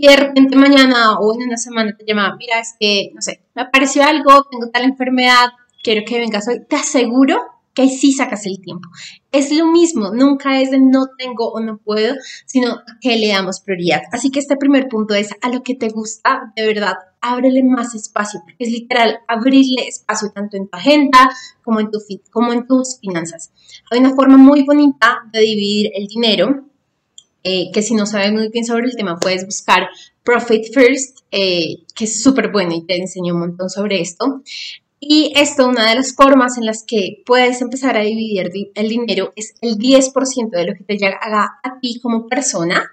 y 0.00 0.06
de 0.06 0.16
repente 0.16 0.56
mañana 0.56 1.18
o 1.18 1.34
en 1.34 1.48
una 1.48 1.56
semana 1.56 1.96
te 1.96 2.04
llama, 2.06 2.36
mira, 2.38 2.60
es 2.60 2.74
que, 2.78 3.10
no 3.14 3.20
sé, 3.20 3.42
me 3.54 3.62
apareció 3.62 4.04
algo, 4.04 4.44
tengo 4.50 4.70
tal 4.70 4.84
enfermedad, 4.84 5.48
quiero 5.82 6.04
que 6.06 6.18
vengas 6.18 6.46
hoy, 6.48 6.60
te 6.68 6.76
aseguro 6.76 7.38
que 7.74 7.82
ahí 7.82 7.90
sí 7.90 8.12
sacas 8.12 8.44
el 8.46 8.60
tiempo. 8.60 8.88
Es 9.30 9.52
lo 9.52 9.66
mismo, 9.66 10.10
nunca 10.12 10.60
es 10.60 10.70
de 10.70 10.80
no 10.80 11.06
tengo 11.16 11.52
o 11.52 11.60
no 11.60 11.78
puedo, 11.78 12.14
sino 12.46 12.78
que 13.00 13.16
le 13.16 13.28
damos 13.28 13.60
prioridad. 13.60 14.02
Así 14.10 14.30
que 14.30 14.40
este 14.40 14.56
primer 14.56 14.88
punto 14.88 15.14
es 15.14 15.30
a 15.42 15.48
lo 15.48 15.62
que 15.62 15.74
te 15.74 15.88
gusta, 15.88 16.52
de 16.56 16.66
verdad, 16.66 16.94
ábrele 17.20 17.62
más 17.62 17.94
espacio, 17.94 18.40
porque 18.44 18.64
es 18.64 18.70
literal 18.70 19.18
abrirle 19.28 19.86
espacio 19.86 20.30
tanto 20.32 20.56
en 20.56 20.68
tu 20.68 20.76
agenda 20.76 21.30
como 21.62 21.80
en, 21.80 21.90
tu, 21.90 21.98
como 22.30 22.52
en 22.52 22.66
tus 22.66 22.98
finanzas. 23.00 23.52
Hay 23.90 24.00
una 24.00 24.14
forma 24.14 24.36
muy 24.36 24.64
bonita 24.64 25.28
de 25.32 25.40
dividir 25.40 25.90
el 25.94 26.06
dinero 26.06 26.67
eh, 27.50 27.70
que 27.72 27.80
si 27.80 27.94
no 27.94 28.04
sabes 28.04 28.30
muy 28.30 28.50
bien 28.50 28.66
sobre 28.66 28.84
el 28.84 28.94
tema 28.94 29.18
puedes 29.18 29.46
buscar 29.46 29.88
Profit 30.22 30.66
First, 30.70 31.20
eh, 31.30 31.78
que 31.94 32.04
es 32.04 32.22
súper 32.22 32.52
bueno 32.52 32.74
y 32.74 32.84
te 32.84 32.98
enseño 32.98 33.32
un 33.32 33.40
montón 33.40 33.70
sobre 33.70 34.02
esto. 34.02 34.42
Y 35.00 35.32
esto, 35.34 35.66
una 35.66 35.88
de 35.88 35.94
las 35.94 36.14
formas 36.14 36.58
en 36.58 36.66
las 36.66 36.84
que 36.84 37.22
puedes 37.24 37.62
empezar 37.62 37.96
a 37.96 38.02
dividir 38.02 38.50
el 38.74 38.88
dinero 38.90 39.32
es 39.34 39.54
el 39.62 39.78
10% 39.78 40.50
de 40.50 40.66
lo 40.66 40.74
que 40.74 40.84
te 40.84 40.98
llega 40.98 41.18
a 41.22 41.80
ti 41.80 41.98
como 42.02 42.26
persona, 42.26 42.84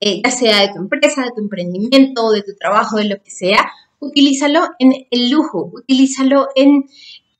eh, 0.00 0.22
ya 0.24 0.30
sea 0.30 0.62
de 0.62 0.72
tu 0.72 0.78
empresa, 0.78 1.20
de 1.24 1.32
tu 1.36 1.42
emprendimiento, 1.42 2.30
de 2.30 2.42
tu 2.42 2.54
trabajo, 2.54 2.96
de 2.96 3.10
lo 3.10 3.22
que 3.22 3.30
sea. 3.30 3.70
Utilízalo 4.00 4.70
en 4.78 5.06
el 5.10 5.30
lujo, 5.30 5.70
utilízalo 5.74 6.48
en 6.54 6.86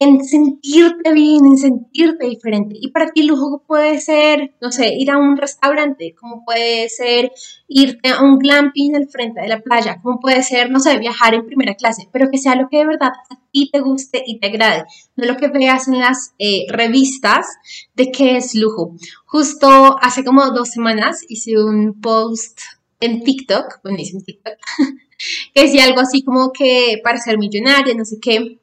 en 0.01 0.25
sentirte 0.25 1.13
bien, 1.13 1.45
en 1.45 1.59
sentirte 1.59 2.27
diferente. 2.27 2.77
Y 2.81 2.91
para 2.91 3.11
ti 3.11 3.25
lujo 3.25 3.65
puede 3.67 4.01
ser, 4.01 4.55
no 4.61 4.71
sé, 4.71 4.95
ir 4.95 5.11
a 5.11 5.19
un 5.19 5.37
restaurante, 5.37 6.15
como 6.15 6.45
puede 6.45 6.89
ser 6.89 7.33
irte 7.67 8.11
a 8.11 8.23
un 8.23 8.39
glamping 8.39 8.95
al 8.95 9.09
frente 9.09 9.41
de 9.41 9.49
la 9.49 9.61
playa, 9.61 10.01
como 10.01 10.21
puede 10.21 10.43
ser, 10.45 10.71
no 10.71 10.79
sé, 10.79 10.99
viajar 10.99 11.35
en 11.35 11.47
primera 11.47 11.75
clase, 11.75 12.09
pero 12.13 12.31
que 12.31 12.39
sea 12.39 12.55
lo 12.55 12.69
que 12.69 12.79
de 12.79 12.87
verdad 12.87 13.11
a 13.29 13.41
ti 13.51 13.71
te 13.73 13.81
guste 13.81 14.23
y 14.25 14.39
te 14.39 14.47
agrade, 14.47 14.85
no 15.17 15.27
lo 15.27 15.37
que 15.37 15.49
veas 15.49 15.89
en 15.89 15.99
las 15.99 16.33
eh, 16.39 16.67
revistas 16.69 17.47
de 17.95 18.13
qué 18.13 18.37
es 18.37 18.55
lujo. 18.55 18.95
Justo 19.27 19.97
hace 20.01 20.25
como 20.25 20.49
dos 20.53 20.71
semanas 20.71 21.25
hice 21.29 21.59
un 21.59 22.01
post 22.01 22.61
en 23.01 23.25
TikTok, 23.25 23.81
bueno, 23.83 23.99
hice 23.99 24.21
TikTok, 24.21 24.55
que 25.55 25.63
decía 25.63 25.85
algo 25.85 26.01
así 26.01 26.23
como 26.23 26.53
que 26.53 27.01
para 27.03 27.19
ser 27.19 27.37
millonaria, 27.37 27.95
no 27.95 28.05
sé 28.05 28.19
qué 28.21 28.61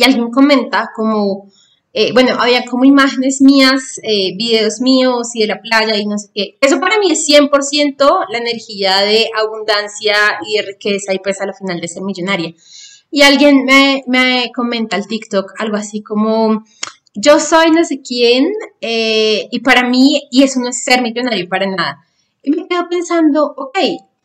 y 0.00 0.02
alguien 0.02 0.30
comenta 0.30 0.92
como, 0.96 1.50
eh, 1.92 2.10
bueno, 2.14 2.34
había 2.40 2.64
como 2.64 2.86
imágenes 2.86 3.42
mías, 3.42 4.00
eh, 4.02 4.34
videos 4.34 4.80
míos 4.80 5.28
y 5.34 5.40
de 5.42 5.48
la 5.48 5.60
playa 5.60 5.94
y 5.98 6.06
no 6.06 6.16
sé 6.16 6.28
qué. 6.34 6.56
Eso 6.62 6.80
para 6.80 6.98
mí 6.98 7.12
es 7.12 7.28
100% 7.28 8.26
la 8.30 8.38
energía 8.38 9.02
de 9.02 9.28
abundancia 9.36 10.14
y 10.48 10.58
riqueza 10.62 11.12
y 11.12 11.18
pues 11.18 11.38
a 11.42 11.46
la 11.46 11.52
final 11.52 11.82
de 11.82 11.88
ser 11.88 12.02
millonaria. 12.02 12.54
Y 13.10 13.20
alguien 13.20 13.66
me, 13.66 14.02
me 14.06 14.50
comenta 14.54 14.96
al 14.96 15.06
TikTok 15.06 15.52
algo 15.58 15.76
así 15.76 16.02
como, 16.02 16.64
yo 17.14 17.38
soy 17.38 17.70
no 17.70 17.84
sé 17.84 18.00
quién 18.00 18.46
eh, 18.80 19.48
y 19.50 19.60
para 19.60 19.86
mí, 19.86 20.22
y 20.30 20.44
eso 20.44 20.60
no 20.60 20.70
es 20.70 20.82
ser 20.82 21.02
millonario 21.02 21.46
para 21.46 21.66
nada. 21.66 22.06
Y 22.42 22.52
me 22.52 22.66
quedo 22.66 22.88
pensando, 22.88 23.52
ok, 23.54 23.78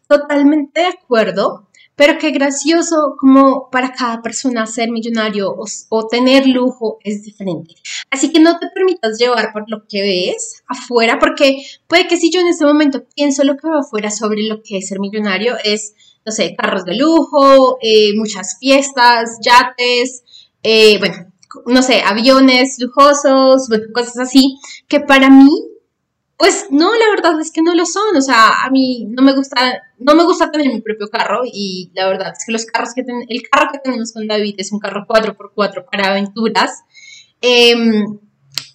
totalmente 0.08 0.80
de 0.80 0.88
acuerdo, 0.88 1.65
pero 1.96 2.18
qué 2.20 2.32
gracioso 2.32 3.16
como 3.18 3.70
para 3.70 3.94
cada 3.94 4.22
persona 4.22 4.66
ser 4.66 4.92
millonario 4.92 5.56
o, 5.90 6.08
tener 6.08 6.46
lujo 6.48 7.00
es 7.04 7.24
diferente. 7.24 7.76
Así 8.12 8.32
que 8.32 8.40
no 8.40 8.60
te 8.60 8.68
permitas 8.74 9.18
llevar 9.18 9.54
por 9.54 9.70
lo 9.70 9.86
que 9.88 10.02
ves 10.02 10.64
afuera, 10.68 11.20
porque 11.20 11.58
puede 11.88 12.08
que 12.08 12.18
si 12.18 12.32
yo 12.32 12.42
en 12.42 12.48
este 12.48 12.66
momento 12.66 13.06
pienso 13.16 13.44
lo 13.44 13.56
que 13.56 13.68
veo 13.68 13.80
afuera 13.80 14.12
sobre 14.12 14.44
lo 14.44 14.62
que 14.62 14.78
es 14.78 14.88
ser 14.88 15.00
millonario, 15.00 15.56
es, 15.64 15.94
no 16.26 16.32
sé, 16.32 16.56
carros 16.56 16.86
de 16.86 16.96
lujo, 16.96 17.78
eh, 17.82 18.14
muchas 18.16 18.58
fiestas, 18.60 19.40
yates, 19.42 20.24
eh, 20.64 20.98
bueno, 21.00 21.32
no 21.66 21.82
sé, 21.82 22.02
aviones 22.02 22.78
lujosos, 22.80 23.70
cosas 23.94 24.20
así, 24.20 24.58
que 24.88 25.00
para 25.00 25.30
mí 25.30 25.50
pues 26.38 26.68
no, 26.70 26.94
la 26.94 27.10
verdad 27.16 27.40
es 27.40 27.52
que 27.52 27.62
no 27.62 27.74
lo 27.74 27.86
son. 27.86 28.16
O 28.16 28.22
sea, 28.22 28.64
a 28.66 28.70
mí 28.70 29.08
no 29.10 29.24
me 29.24 29.34
gusta, 29.34 29.82
no 30.00 30.16
me 30.16 30.24
gusta 30.24 30.52
tener 30.52 30.68
mi 30.68 30.82
propio 30.82 31.08
carro 31.08 31.42
y 31.46 31.92
la 31.94 32.08
verdad 32.08 32.34
es 32.38 32.46
que 32.46 32.52
los 32.52 32.66
carros 32.66 32.94
que 32.94 33.02
el 33.02 33.42
carro 33.50 33.70
que 33.72 33.80
tenemos 33.80 34.12
con 34.12 34.28
David 34.28 34.56
es 34.58 34.72
un 34.72 34.80
carro 34.80 35.06
4x4 35.08 35.86
para 35.90 36.10
aventuras. 36.10 36.84
Em, 37.42 38.20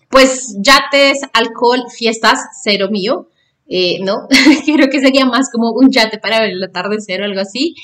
pues 0.08 0.56
yates, 0.60 1.20
alcohol, 1.32 1.84
fiestas, 1.90 2.40
cero 2.62 2.88
mío. 2.90 3.28
Eh, 3.68 4.00
no, 4.02 4.26
creo 4.64 4.88
que 4.90 5.00
sería 5.00 5.26
más 5.26 5.50
como 5.52 5.70
un 5.70 5.90
yate 5.92 6.18
para 6.18 6.40
ver 6.40 6.50
el 6.50 6.64
atardecer 6.64 7.22
o 7.22 7.24
algo 7.24 7.40
así. 7.40 7.74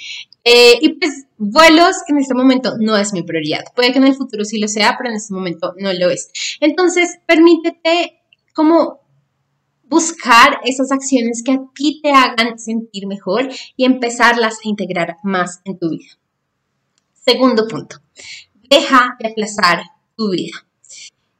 Eh, 0.42 0.78
y 0.80 0.90
pues 0.94 1.26
vuelos 1.38 1.96
en 2.08 2.18
este 2.18 2.34
momento 2.34 2.74
no 2.78 2.96
es 2.96 3.12
mi 3.12 3.22
prioridad. 3.22 3.64
Puede 3.74 3.92
que 3.92 3.98
en 3.98 4.06
el 4.06 4.14
futuro 4.14 4.44
sí 4.44 4.58
lo 4.58 4.68
sea, 4.68 4.94
pero 4.96 5.10
en 5.10 5.16
este 5.16 5.34
momento 5.34 5.74
no 5.78 5.92
lo 5.92 6.08
es. 6.08 6.30
Entonces, 6.60 7.18
permítete 7.26 8.20
como 8.54 9.05
buscar 9.88 10.60
esas 10.64 10.92
acciones 10.92 11.42
que 11.44 11.52
a 11.52 11.60
ti 11.74 12.00
te 12.02 12.10
hagan 12.10 12.58
sentir 12.58 13.06
mejor 13.06 13.48
y 13.76 13.84
empezarlas 13.84 14.54
a 14.54 14.68
integrar 14.68 15.16
más 15.22 15.60
en 15.64 15.78
tu 15.78 15.90
vida. 15.90 16.10
Segundo 17.14 17.66
punto, 17.66 17.96
deja 18.70 19.16
de 19.18 19.28
aplazar 19.28 19.82
tu 20.16 20.30
vida. 20.30 20.66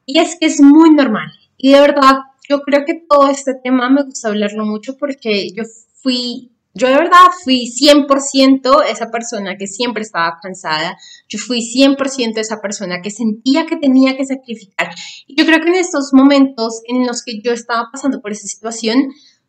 Y 0.05 0.19
es 0.19 0.37
que 0.39 0.47
es 0.47 0.61
muy 0.61 0.91
normal. 0.91 1.33
Y 1.57 1.73
de 1.73 1.81
verdad, 1.81 2.19
yo 2.49 2.61
creo 2.61 2.85
que 2.85 2.95
todo 3.09 3.29
este 3.29 3.55
tema 3.55 3.91
me 3.91 4.05
gusta 4.05 4.29
hablarlo 4.29 4.65
mucho 4.65 4.97
porque 4.97 5.51
yo 5.53 5.65
fui 5.95 6.53
yo 6.77 6.89
de 6.89 6.95
verdad 6.95 7.27
fui 7.43 7.71
100% 7.71 8.85
esa 8.91 9.11
persona 9.11 9.57
que 9.57 9.67
siempre 9.67 10.03
estaba 10.03 10.39
cansada, 10.43 10.99
yo 11.27 11.39
fui 11.39 11.61
100% 11.61 12.37
esa 12.37 12.61
persona 12.61 13.01
que 13.01 13.11
sentía 13.11 13.65
que 13.65 13.77
tenía 13.77 14.15
que 14.15 14.27
sacrificar. 14.27 14.91
Y 15.27 15.37
yo 15.39 15.47
creo 15.47 15.63
que 15.63 15.69
en 15.69 15.77
estos 15.77 16.11
momentos 16.13 16.83
en 16.87 17.07
los 17.07 17.23
que 17.25 17.41
yo 17.43 17.53
estaba 17.53 17.89
pasando 17.91 18.21
por 18.21 18.33
esa 18.33 18.47
situación, 18.47 19.09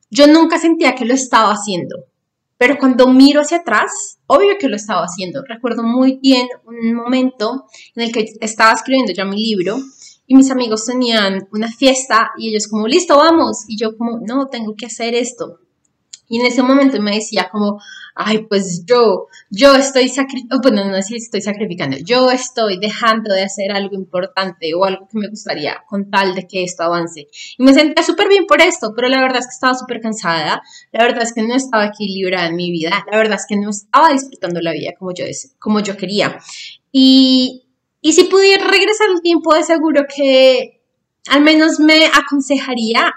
yo 0.09 0.27
nunca 0.27 0.57
sentía 0.57 0.95
que 0.95 1.03
lo 1.03 1.13
estaba 1.13 1.51
haciendo. 1.51 1.97
Pero 2.57 2.77
cuando 2.77 3.07
miro 3.09 3.41
hacia 3.41 3.57
atrás, 3.57 4.19
obvio 4.25 4.57
que 4.57 4.69
lo 4.69 4.77
estaba 4.77 5.03
haciendo. 5.03 5.43
Recuerdo 5.45 5.83
muy 5.83 6.19
bien 6.21 6.47
un 6.65 6.93
momento 6.93 7.65
en 7.95 8.03
el 8.03 8.13
que 8.13 8.25
estaba 8.39 8.71
escribiendo 8.71 9.11
ya 9.11 9.25
mi 9.25 9.35
libro 9.35 9.77
y 10.27 10.35
mis 10.35 10.49
amigos 10.49 10.85
tenían 10.85 11.45
una 11.51 11.67
fiesta 11.67 12.31
y 12.37 12.49
ellos 12.49 12.69
como, 12.69 12.87
listo, 12.87 13.17
vamos. 13.17 13.65
Y 13.67 13.77
yo 13.77 13.97
como, 13.97 14.21
no, 14.25 14.47
tengo 14.47 14.75
que 14.77 14.85
hacer 14.85 15.13
esto 15.13 15.66
y 16.29 16.39
en 16.39 16.45
ese 16.45 16.61
momento 16.61 17.01
me 17.01 17.15
decía 17.15 17.49
como, 17.51 17.81
ay, 18.15 18.45
pues 18.49 18.83
yo, 18.85 19.27
yo 19.49 19.75
estoy 19.75 20.09
sacrificando, 20.09 20.59
bueno, 20.61 20.85
no 20.85 21.01
sé 21.01 21.09
si 21.09 21.15
estoy 21.15 21.41
sacrificando, 21.41 21.97
yo 22.03 22.31
estoy 22.31 22.79
dejando 22.79 23.33
de 23.33 23.43
hacer 23.43 23.71
algo 23.71 23.95
importante 23.95 24.73
o 24.73 24.83
algo 24.83 25.07
que 25.07 25.17
me 25.17 25.29
gustaría 25.29 25.83
con 25.87 26.09
tal 26.09 26.35
de 26.35 26.47
que 26.47 26.63
esto 26.63 26.83
avance. 26.83 27.27
Y 27.57 27.63
me 27.63 27.73
sentía 27.73 28.03
súper 28.03 28.27
bien 28.27 28.45
por 28.45 28.61
esto, 28.61 28.93
pero 28.95 29.07
la 29.07 29.21
verdad 29.21 29.39
es 29.39 29.45
que 29.45 29.53
estaba 29.53 29.75
súper 29.75 30.01
cansada, 30.01 30.61
la 30.91 31.03
verdad 31.03 31.23
es 31.23 31.33
que 31.33 31.43
no 31.43 31.55
estaba 31.55 31.85
equilibrada 31.85 32.47
en 32.47 32.55
mi 32.55 32.71
vida, 32.71 33.05
la 33.09 33.17
verdad 33.17 33.39
es 33.39 33.45
que 33.47 33.57
no 33.57 33.69
estaba 33.69 34.11
disfrutando 34.11 34.59
la 34.61 34.73
vida 34.73 34.91
como 34.97 35.13
yo, 35.13 35.25
como 35.59 35.79
yo 35.79 35.95
quería. 35.95 36.39
Y, 36.91 37.67
y 38.01 38.13
si 38.13 38.25
pudiera 38.25 38.65
regresar 38.67 39.07
el 39.13 39.21
tiempo, 39.21 39.53
de 39.53 39.63
seguro 39.63 40.05
que 40.13 40.81
al 41.29 41.41
menos 41.41 41.79
me 41.79 42.05
aconsejaría 42.07 43.13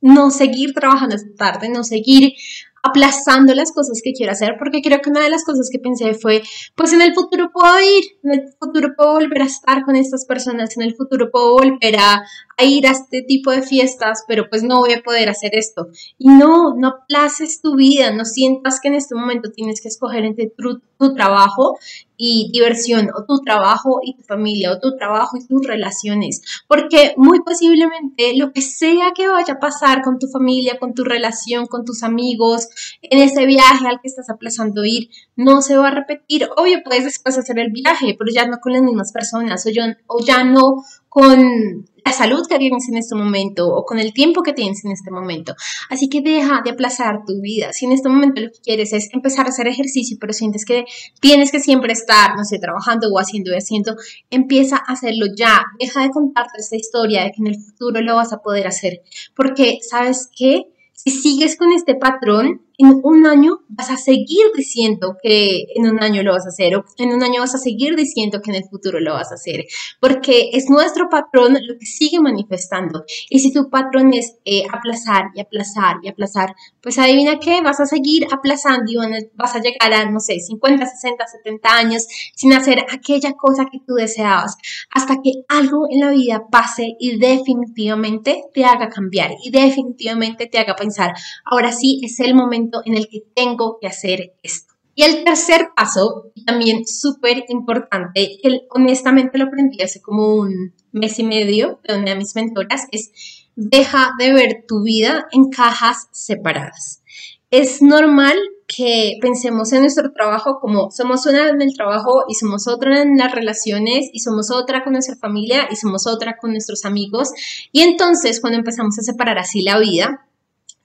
no 0.00 0.30
seguir 0.30 0.72
trabajando 0.74 1.16
esta 1.16 1.34
tarde, 1.34 1.68
no 1.68 1.84
seguir 1.84 2.34
aplazando 2.82 3.54
las 3.54 3.72
cosas 3.72 4.00
que 4.02 4.12
quiero 4.12 4.32
hacer, 4.32 4.56
porque 4.58 4.80
creo 4.80 5.00
que 5.00 5.10
una 5.10 5.22
de 5.22 5.30
las 5.30 5.44
cosas 5.44 5.68
que 5.70 5.78
pensé 5.78 6.14
fue, 6.14 6.42
pues 6.74 6.92
en 6.92 7.02
el 7.02 7.14
futuro 7.14 7.50
puedo 7.52 7.78
ir, 7.80 8.04
en 8.22 8.32
el 8.32 8.42
futuro 8.58 8.94
puedo 8.96 9.12
volver 9.14 9.42
a 9.42 9.46
estar 9.46 9.84
con 9.84 9.96
estas 9.96 10.24
personas, 10.24 10.76
en 10.76 10.82
el 10.82 10.94
futuro 10.94 11.30
puedo 11.30 11.52
volver 11.52 11.96
a, 11.98 12.22
ir 12.64 12.86
a 12.86 12.92
este 12.92 13.22
tipo 13.22 13.50
de 13.50 13.62
fiestas, 13.62 14.24
pero 14.26 14.48
pues 14.48 14.62
no 14.62 14.78
voy 14.78 14.92
a 14.92 15.02
poder 15.02 15.28
hacer 15.28 15.54
esto. 15.54 15.88
Y 16.18 16.28
no, 16.28 16.74
no 16.76 16.88
aplaces 16.88 17.60
tu 17.60 17.76
vida, 17.76 18.10
no 18.12 18.24
sientas 18.24 18.80
que 18.80 18.88
en 18.88 18.94
este 18.94 19.14
momento 19.14 19.50
tienes 19.50 19.80
que 19.80 19.88
escoger 19.88 20.24
entre 20.24 20.46
tu, 20.48 20.80
tu 20.98 21.14
trabajo 21.14 21.78
y 22.22 22.50
diversión, 22.52 23.08
o 23.16 23.24
tu 23.24 23.40
trabajo 23.40 24.00
y 24.04 24.14
tu 24.14 24.22
familia, 24.22 24.72
o 24.72 24.78
tu 24.78 24.94
trabajo 24.98 25.38
y 25.38 25.46
tus 25.46 25.66
relaciones, 25.66 26.42
porque 26.68 27.14
muy 27.16 27.40
posiblemente 27.40 28.36
lo 28.36 28.52
que 28.52 28.60
sea 28.60 29.12
que 29.14 29.26
vaya 29.26 29.54
a 29.54 29.58
pasar 29.58 30.02
con 30.02 30.18
tu 30.18 30.26
familia, 30.26 30.78
con 30.78 30.92
tu 30.92 31.02
relación, 31.02 31.66
con 31.66 31.86
tus 31.86 32.02
amigos, 32.02 32.68
en 33.00 33.20
ese 33.20 33.46
viaje 33.46 33.86
al 33.86 34.02
que 34.02 34.08
estás 34.08 34.28
aplazando 34.28 34.84
ir, 34.84 35.08
no 35.34 35.62
se 35.62 35.78
va 35.78 35.88
a 35.88 35.92
repetir. 35.92 36.46
Obvio, 36.58 36.82
puedes 36.84 37.04
después 37.04 37.38
hacer 37.38 37.58
el 37.58 37.72
viaje, 37.72 38.14
pero 38.18 38.30
ya 38.30 38.46
no 38.46 38.58
con 38.60 38.74
las 38.74 38.82
mismas 38.82 39.12
personas, 39.12 39.64
o, 39.64 39.70
yo, 39.70 39.84
o 40.06 40.22
ya 40.22 40.44
no 40.44 40.84
con 41.10 41.86
la 42.04 42.12
salud 42.12 42.46
que 42.48 42.56
tienes 42.56 42.88
en 42.88 42.96
este 42.96 43.16
momento 43.16 43.66
o 43.66 43.84
con 43.84 43.98
el 43.98 44.14
tiempo 44.14 44.42
que 44.42 44.52
tienes 44.52 44.84
en 44.84 44.92
este 44.92 45.10
momento. 45.10 45.54
Así 45.90 46.08
que 46.08 46.22
deja 46.22 46.62
de 46.64 46.70
aplazar 46.70 47.24
tu 47.26 47.40
vida. 47.42 47.72
Si 47.72 47.84
en 47.84 47.92
este 47.92 48.08
momento 48.08 48.40
lo 48.40 48.48
que 48.48 48.60
quieres 48.62 48.92
es 48.92 49.12
empezar 49.12 49.46
a 49.46 49.48
hacer 49.48 49.66
ejercicio, 49.66 50.16
pero 50.20 50.32
sientes 50.32 50.64
que 50.64 50.84
tienes 51.20 51.50
que 51.50 51.58
siempre 51.58 51.92
estar, 51.92 52.36
no 52.36 52.44
sé, 52.44 52.60
trabajando 52.60 53.08
o 53.08 53.18
haciendo 53.18 53.50
y 53.52 53.56
haciendo, 53.56 53.96
empieza 54.30 54.76
a 54.76 54.92
hacerlo 54.92 55.26
ya. 55.36 55.64
Deja 55.80 56.02
de 56.02 56.10
contarte 56.10 56.60
esta 56.60 56.76
historia 56.76 57.24
de 57.24 57.32
que 57.32 57.40
en 57.42 57.48
el 57.48 57.60
futuro 57.60 58.00
lo 58.00 58.14
vas 58.14 58.32
a 58.32 58.38
poder 58.38 58.68
hacer. 58.68 59.02
Porque, 59.34 59.78
¿sabes 59.82 60.30
qué? 60.34 60.66
Si 60.92 61.10
sigues 61.10 61.56
con 61.56 61.72
este 61.72 61.96
patrón, 61.96 62.62
en 62.80 62.98
un 63.02 63.26
año 63.26 63.60
vas 63.68 63.90
a 63.90 63.98
seguir 63.98 64.46
diciendo 64.56 65.16
que 65.22 65.66
en 65.74 65.86
un 65.86 66.02
año 66.02 66.22
lo 66.22 66.32
vas 66.32 66.46
a 66.46 66.48
hacer 66.48 66.76
o 66.76 66.84
en 66.96 67.12
un 67.12 67.22
año 67.22 67.40
vas 67.40 67.54
a 67.54 67.58
seguir 67.58 67.94
diciendo 67.94 68.40
que 68.40 68.50
en 68.50 68.56
el 68.56 68.64
futuro 68.64 69.00
lo 69.00 69.12
vas 69.12 69.30
a 69.32 69.34
hacer, 69.34 69.66
porque 70.00 70.48
es 70.54 70.70
nuestro 70.70 71.10
patrón 71.10 71.58
lo 71.60 71.78
que 71.78 71.84
sigue 71.84 72.20
manifestando. 72.20 73.04
Y 73.28 73.40
si 73.40 73.52
tu 73.52 73.68
patrón 73.68 74.14
es 74.14 74.36
eh, 74.46 74.62
aplazar 74.72 75.26
y 75.34 75.40
aplazar 75.40 75.96
y 76.02 76.08
aplazar, 76.08 76.54
pues 76.80 76.98
adivina 76.98 77.38
qué, 77.38 77.60
vas 77.60 77.80
a 77.80 77.86
seguir 77.86 78.26
aplazando 78.32 78.90
y 78.90 78.96
vas 79.34 79.54
a 79.54 79.60
llegar 79.60 79.92
a, 79.92 80.10
no 80.10 80.20
sé, 80.20 80.40
50, 80.40 80.86
60, 80.86 81.26
70 81.26 81.76
años 81.76 82.06
sin 82.34 82.54
hacer 82.54 82.86
aquella 82.90 83.32
cosa 83.34 83.66
que 83.70 83.80
tú 83.86 83.94
deseabas, 83.94 84.56
hasta 84.90 85.16
que 85.22 85.32
algo 85.48 85.86
en 85.90 86.00
la 86.00 86.10
vida 86.10 86.44
pase 86.50 86.96
y 86.98 87.18
definitivamente 87.18 88.44
te 88.54 88.64
haga 88.64 88.88
cambiar 88.88 89.32
y 89.44 89.50
definitivamente 89.50 90.46
te 90.46 90.58
haga 90.58 90.76
pensar, 90.76 91.12
ahora 91.44 91.72
sí 91.72 92.00
es 92.02 92.18
el 92.20 92.34
momento 92.34 92.69
en 92.84 92.96
el 92.96 93.08
que 93.08 93.22
tengo 93.34 93.78
que 93.80 93.86
hacer 93.86 94.34
esto. 94.42 94.74
Y 94.94 95.02
el 95.04 95.24
tercer 95.24 95.68
paso, 95.74 96.32
también 96.44 96.86
súper 96.86 97.44
importante, 97.48 98.38
que 98.42 98.60
honestamente 98.70 99.38
lo 99.38 99.46
aprendí 99.46 99.82
hace 99.82 100.02
como 100.02 100.34
un 100.34 100.74
mes 100.92 101.18
y 101.18 101.24
medio 101.24 101.80
de 101.86 101.96
una 101.96 102.10
de 102.10 102.16
mis 102.16 102.34
mentoras, 102.34 102.86
es 102.90 103.10
deja 103.56 104.12
de 104.18 104.32
ver 104.32 104.64
tu 104.66 104.82
vida 104.82 105.26
en 105.32 105.48
cajas 105.48 106.08
separadas. 106.12 107.02
Es 107.50 107.82
normal 107.82 108.38
que 108.66 109.14
pensemos 109.20 109.72
en 109.72 109.80
nuestro 109.80 110.12
trabajo 110.12 110.58
como 110.60 110.90
somos 110.90 111.26
una 111.26 111.48
en 111.48 111.60
el 111.60 111.74
trabajo 111.74 112.24
y 112.28 112.34
somos 112.34 112.68
otra 112.68 113.02
en 113.02 113.16
las 113.16 113.32
relaciones 113.32 114.08
y 114.12 114.20
somos 114.20 114.50
otra 114.52 114.84
con 114.84 114.92
nuestra 114.92 115.16
familia 115.16 115.66
y 115.70 115.76
somos 115.76 116.06
otra 116.06 116.36
con 116.40 116.52
nuestros 116.52 116.84
amigos. 116.84 117.30
Y 117.72 117.82
entonces 117.82 118.40
cuando 118.40 118.58
empezamos 118.58 118.98
a 118.98 119.02
separar 119.02 119.38
así 119.38 119.62
la 119.62 119.78
vida, 119.78 120.26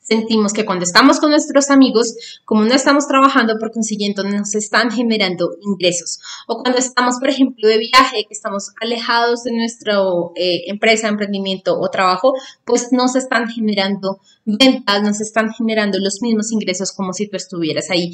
sentimos 0.06 0.54
que 0.54 0.66
cuando 0.66 0.84
estamos 0.84 1.20
con 1.20 1.32
nuestros 1.32 1.70
amigos, 1.70 2.16
como 2.46 2.64
no 2.64 2.74
estamos 2.74 3.08
trabajando, 3.08 3.58
por 3.60 3.72
consiguiente 3.72 4.24
nos 4.24 4.56
están 4.56 4.92
generando 4.92 5.58
ingresos. 5.62 6.20
O 6.48 6.62
cuando 6.62 6.80
estamos, 6.80 7.16
por 7.20 7.30
ejemplo, 7.30 7.68
de 7.68 7.80
viaje, 7.80 8.26
que 8.28 8.34
estamos 8.34 8.72
alejados 8.80 9.44
de 9.44 9.54
nuestra 9.54 9.96
eh, 10.36 10.70
empresa, 10.70 11.08
emprendimiento 11.08 11.78
o 11.80 11.90
trabajo, 11.90 12.34
pues 12.64 12.92
nos 12.92 13.16
están 13.16 13.48
generando 13.48 14.20
ventas, 14.46 15.02
nos 15.02 15.20
están 15.22 15.52
generando 15.54 15.98
los 16.00 16.22
mismos 16.22 16.52
ingresos 16.52 16.92
como 16.92 17.14
si 17.14 17.28
tú 17.28 17.36
estuvieras 17.36 17.90
ahí. 17.90 18.12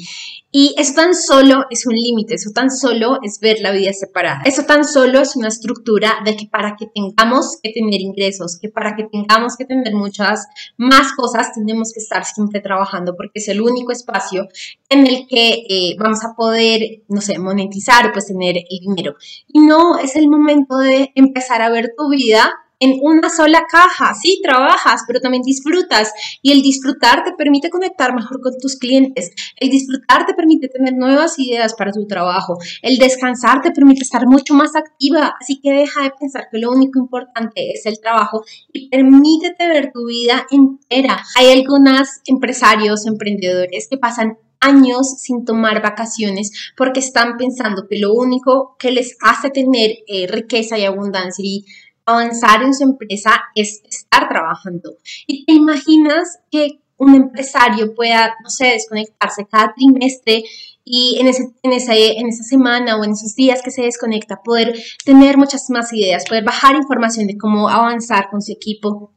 Y 0.50 0.74
eso 0.76 0.94
tan 0.94 1.14
solo 1.14 1.64
es 1.70 1.86
un 1.86 1.94
límite, 1.94 2.34
eso 2.34 2.50
tan 2.54 2.70
solo 2.70 3.18
es 3.22 3.38
ver 3.40 3.58
la 3.60 3.70
vida 3.70 3.92
separada. 3.92 4.42
Eso 4.44 4.64
tan 4.64 4.84
solo 4.84 5.20
es 5.20 5.36
una 5.36 5.48
estructura 5.48 6.18
de 6.24 6.36
que 6.36 6.46
para 6.46 6.76
que 6.76 6.86
tengamos 6.86 7.58
que 7.62 7.72
tener 7.72 8.00
ingresos, 8.00 8.58
que 8.60 8.68
para 8.68 8.94
que 8.96 9.04
tengamos 9.04 9.56
que 9.56 9.64
tener 9.64 9.94
muchas 9.94 10.46
más 10.76 11.12
cosas, 11.12 11.52
tenemos 11.54 11.92
que 11.92 12.00
estar 12.00 12.24
siempre 12.24 12.60
trabajando 12.60 13.14
porque 13.16 13.38
es 13.38 13.48
el 13.48 13.60
único 13.60 13.92
espacio 13.92 14.48
en 14.88 15.06
el 15.06 15.26
que 15.26 15.64
eh, 15.68 15.96
vamos 15.98 16.24
a 16.24 16.34
poder, 16.34 17.02
no 17.08 17.20
sé, 17.20 17.38
monetizar 17.38 18.12
pues 18.12 18.26
tener 18.26 18.56
el 18.56 18.78
dinero. 18.80 19.14
Y 19.48 19.60
no 19.60 19.98
es 19.98 20.16
el 20.16 20.28
momento 20.28 20.78
de 20.78 21.12
empezar 21.14 21.62
a 21.62 21.70
ver 21.70 21.94
tu 21.96 22.10
vida 22.10 22.52
en 22.82 22.98
una 23.00 23.30
sola 23.30 23.64
caja. 23.70 24.12
Sí, 24.14 24.40
trabajas, 24.42 25.02
pero 25.06 25.20
también 25.20 25.42
disfrutas. 25.44 26.12
Y 26.42 26.50
el 26.50 26.62
disfrutar 26.62 27.22
te 27.22 27.32
permite 27.32 27.70
conectar 27.70 28.12
mejor 28.12 28.40
con 28.40 28.58
tus 28.60 28.76
clientes. 28.76 29.30
El 29.56 29.70
disfrutar 29.70 30.26
te 30.26 30.34
permite 30.34 30.68
tener 30.68 30.94
nuevas 30.94 31.38
ideas 31.38 31.74
para 31.74 31.92
tu 31.92 32.06
trabajo. 32.08 32.58
El 32.82 32.98
descansar 32.98 33.62
te 33.62 33.70
permite 33.70 34.02
estar 34.02 34.26
mucho 34.26 34.54
más 34.54 34.74
activa. 34.74 35.34
Así 35.40 35.60
que 35.60 35.72
deja 35.72 36.02
de 36.02 36.10
pensar 36.18 36.48
que 36.50 36.58
lo 36.58 36.72
único 36.72 36.98
importante 36.98 37.70
es 37.70 37.86
el 37.86 38.00
trabajo 38.00 38.42
y 38.72 38.88
permítete 38.88 39.68
ver 39.68 39.92
tu 39.92 40.06
vida 40.06 40.44
entera. 40.50 41.22
Hay 41.36 41.52
algunos 41.52 42.08
empresarios, 42.26 43.06
emprendedores 43.06 43.86
que 43.88 43.96
pasan 43.96 44.38
años 44.58 45.18
sin 45.18 45.44
tomar 45.44 45.82
vacaciones 45.82 46.72
porque 46.76 47.00
están 47.00 47.36
pensando 47.36 47.86
que 47.88 47.98
lo 47.98 48.14
único 48.14 48.76
que 48.78 48.92
les 48.92 49.16
hace 49.20 49.50
tener 49.50 49.90
eh, 50.06 50.26
riqueza 50.28 50.78
y 50.78 50.84
abundancia 50.84 51.44
y 51.44 51.64
avanzar 52.06 52.62
en 52.62 52.74
su 52.74 52.84
empresa 52.84 53.42
es 53.54 53.82
estar 53.88 54.28
trabajando. 54.28 54.96
Y 55.26 55.44
te 55.44 55.52
imaginas 55.52 56.38
que 56.50 56.80
un 56.96 57.14
empresario 57.14 57.94
pueda, 57.94 58.34
no 58.42 58.50
sé, 58.50 58.66
desconectarse 58.66 59.46
cada 59.46 59.74
trimestre 59.74 60.44
y 60.84 61.18
en, 61.20 61.28
ese, 61.28 61.52
en, 61.62 61.72
esa, 61.72 61.94
en 61.94 62.28
esa 62.28 62.44
semana 62.44 62.96
o 62.96 63.04
en 63.04 63.12
esos 63.12 63.34
días 63.34 63.60
que 63.62 63.70
se 63.70 63.82
desconecta, 63.82 64.42
poder 64.42 64.74
tener 65.04 65.36
muchas 65.36 65.68
más 65.70 65.92
ideas, 65.92 66.24
poder 66.28 66.44
bajar 66.44 66.74
información 66.76 67.26
de 67.26 67.38
cómo 67.38 67.68
avanzar 67.68 68.30
con 68.30 68.42
su 68.42 68.52
equipo, 68.52 69.12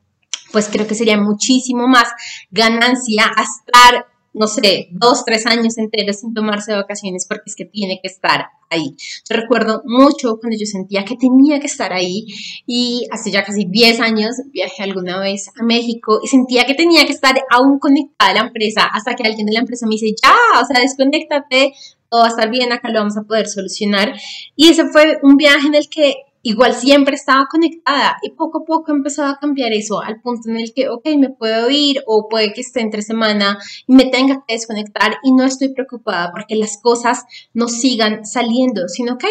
pues 0.51 0.69
creo 0.71 0.87
que 0.87 0.95
sería 0.95 1.17
muchísimo 1.17 1.87
más 1.87 2.07
ganancia 2.49 3.25
a 3.35 3.43
estar 3.43 4.05
no 4.35 4.47
sé, 4.47 4.89
dos, 4.91 5.23
tres 5.25 5.45
años 5.45 5.77
enteros 5.77 6.19
sin 6.19 6.33
tomarse 6.33 6.73
vacaciones 6.73 7.25
porque 7.27 7.43
es 7.47 7.55
que 7.55 7.65
tiene 7.65 7.99
que 8.01 8.09
estar 8.09 8.47
ahí. 8.69 8.95
Yo 9.29 9.35
recuerdo 9.35 9.81
mucho 9.85 10.37
cuando 10.39 10.57
yo 10.59 10.65
sentía 10.65 11.05
que 11.05 11.15
tenía 11.15 11.59
que 11.59 11.67
estar 11.67 11.93
ahí 11.93 12.27
y 12.67 13.07
hace 13.11 13.31
ya 13.31 13.43
casi 13.43 13.65
10 13.65 13.99
años 14.01 14.35
viajé 14.51 14.83
alguna 14.83 15.19
vez 15.19 15.49
a 15.59 15.63
México 15.63 16.19
y 16.21 16.27
sentía 16.27 16.65
que 16.65 16.73
tenía 16.73 17.05
que 17.05 17.13
estar 17.13 17.35
aún 17.49 17.79
conectada 17.79 18.31
a 18.31 18.33
la 18.33 18.47
empresa 18.47 18.83
hasta 18.91 19.15
que 19.15 19.23
alguien 19.23 19.45
de 19.45 19.53
la 19.53 19.59
empresa 19.59 19.85
me 19.85 19.95
dice, 19.95 20.13
ya, 20.21 20.35
o 20.61 20.65
sea, 20.65 20.81
desconéctate, 20.81 21.73
todo 22.09 22.21
va 22.21 22.27
a 22.27 22.29
estar 22.29 22.49
bien, 22.49 22.73
acá 22.73 22.89
lo 22.89 22.99
vamos 22.99 23.17
a 23.17 23.23
poder 23.23 23.47
solucionar. 23.47 24.13
Y 24.55 24.69
ese 24.69 24.85
fue 24.89 25.17
un 25.23 25.37
viaje 25.37 25.67
en 25.67 25.75
el 25.75 25.87
que 25.89 26.15
igual 26.45 26.75
siempre 26.75 27.15
estaba 27.15 27.47
conectada 27.49 28.17
y 28.21 28.29
poco 28.29 28.59
a 28.59 28.65
poco 28.65 28.91
empezaba 28.91 29.31
a 29.31 29.39
cambiar 29.39 29.73
eso 29.73 29.99
al 29.99 30.21
punto 30.21 30.47
en 30.49 30.57
el 30.57 30.73
que, 30.75 30.89
ok, 30.89 31.03
me 31.17 31.31
puedo 31.31 31.71
ir 31.71 32.03
o 32.05 32.29
puede 32.29 32.53
que 32.53 32.61
esté 32.61 32.81
entre 32.81 33.01
semana 33.01 33.57
y 33.87 33.93
me 33.93 34.05
tenga 34.05 34.43
que 34.47 34.53
desconectar 34.53 35.17
y 35.23 35.33
no 35.33 35.43
estoy 35.43 35.73
preocupada 35.73 36.31
porque 36.31 36.55
las 36.55 36.79
cosas 36.79 37.23
no 37.55 37.67
sigan 37.67 38.25
saliendo, 38.27 38.87
sino 38.87 39.17
que 39.17 39.27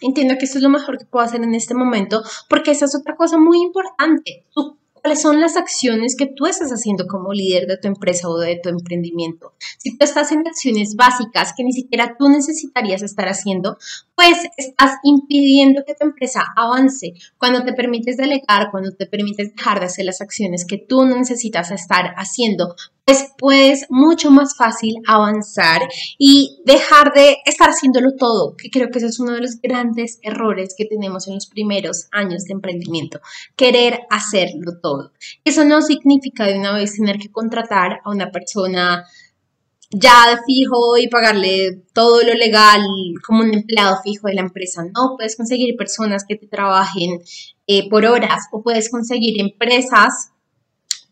entiendo 0.00 0.36
que 0.38 0.46
eso 0.46 0.56
es 0.56 0.64
lo 0.64 0.70
mejor 0.70 0.96
que 0.96 1.04
puedo 1.04 1.24
hacer 1.24 1.42
en 1.42 1.54
este 1.54 1.74
momento 1.74 2.22
porque 2.48 2.70
esa 2.70 2.86
es 2.86 2.94
otra 2.94 3.14
cosa 3.14 3.36
muy 3.36 3.60
importante 3.60 4.46
cuáles 5.04 5.20
son 5.20 5.38
las 5.38 5.58
acciones 5.58 6.16
que 6.16 6.24
tú 6.24 6.46
estás 6.46 6.70
haciendo 6.70 7.06
como 7.06 7.34
líder 7.34 7.66
de 7.66 7.76
tu 7.76 7.88
empresa 7.88 8.26
o 8.26 8.38
de 8.38 8.58
tu 8.62 8.70
emprendimiento. 8.70 9.52
Si 9.76 9.98
tú 9.98 10.02
estás 10.02 10.32
en 10.32 10.48
acciones 10.48 10.96
básicas 10.96 11.52
que 11.54 11.62
ni 11.62 11.74
siquiera 11.74 12.16
tú 12.18 12.30
necesitarías 12.30 13.02
estar 13.02 13.28
haciendo, 13.28 13.76
pues 14.14 14.38
estás 14.56 14.92
impidiendo 15.02 15.82
que 15.86 15.94
tu 15.94 16.06
empresa 16.06 16.42
avance. 16.56 17.12
Cuando 17.36 17.64
te 17.64 17.74
permites 17.74 18.16
delegar, 18.16 18.70
cuando 18.70 18.92
te 18.92 19.04
permites 19.04 19.54
dejar 19.54 19.78
de 19.78 19.86
hacer 19.86 20.06
las 20.06 20.22
acciones 20.22 20.64
que 20.64 20.78
tú 20.78 21.04
necesitas 21.04 21.70
estar 21.70 22.14
haciendo, 22.16 22.74
pues 23.04 23.32
puedes 23.38 23.86
mucho 23.90 24.30
más 24.30 24.56
fácil 24.56 24.96
avanzar 25.06 25.82
y 26.18 26.62
dejar 26.64 27.12
de 27.12 27.36
estar 27.44 27.68
haciéndolo 27.68 28.14
todo, 28.18 28.56
que 28.56 28.70
creo 28.70 28.88
que 28.90 28.98
ese 28.98 29.08
es 29.08 29.20
uno 29.20 29.32
de 29.32 29.42
los 29.42 29.60
grandes 29.60 30.18
errores 30.22 30.74
que 30.76 30.86
tenemos 30.86 31.28
en 31.28 31.34
los 31.34 31.46
primeros 31.46 32.08
años 32.12 32.44
de 32.44 32.54
emprendimiento, 32.54 33.20
querer 33.56 34.00
hacerlo 34.10 34.78
todo. 34.82 35.12
Eso 35.44 35.64
no 35.64 35.82
significa 35.82 36.46
de 36.46 36.58
una 36.58 36.72
vez 36.72 36.96
tener 36.96 37.18
que 37.18 37.30
contratar 37.30 38.00
a 38.04 38.10
una 38.10 38.30
persona 38.30 39.04
ya 39.90 40.30
de 40.30 40.42
fijo 40.44 40.96
y 40.96 41.08
pagarle 41.08 41.82
todo 41.92 42.22
lo 42.22 42.34
legal 42.34 42.82
como 43.24 43.42
un 43.42 43.54
empleado 43.54 43.98
fijo 44.02 44.28
de 44.28 44.34
la 44.34 44.40
empresa. 44.40 44.82
No, 44.82 45.14
puedes 45.16 45.36
conseguir 45.36 45.76
personas 45.76 46.24
que 46.26 46.36
te 46.36 46.48
trabajen 46.48 47.20
eh, 47.66 47.88
por 47.88 48.04
horas 48.06 48.44
o 48.50 48.62
puedes 48.62 48.90
conseguir 48.90 49.40
empresas 49.40 50.32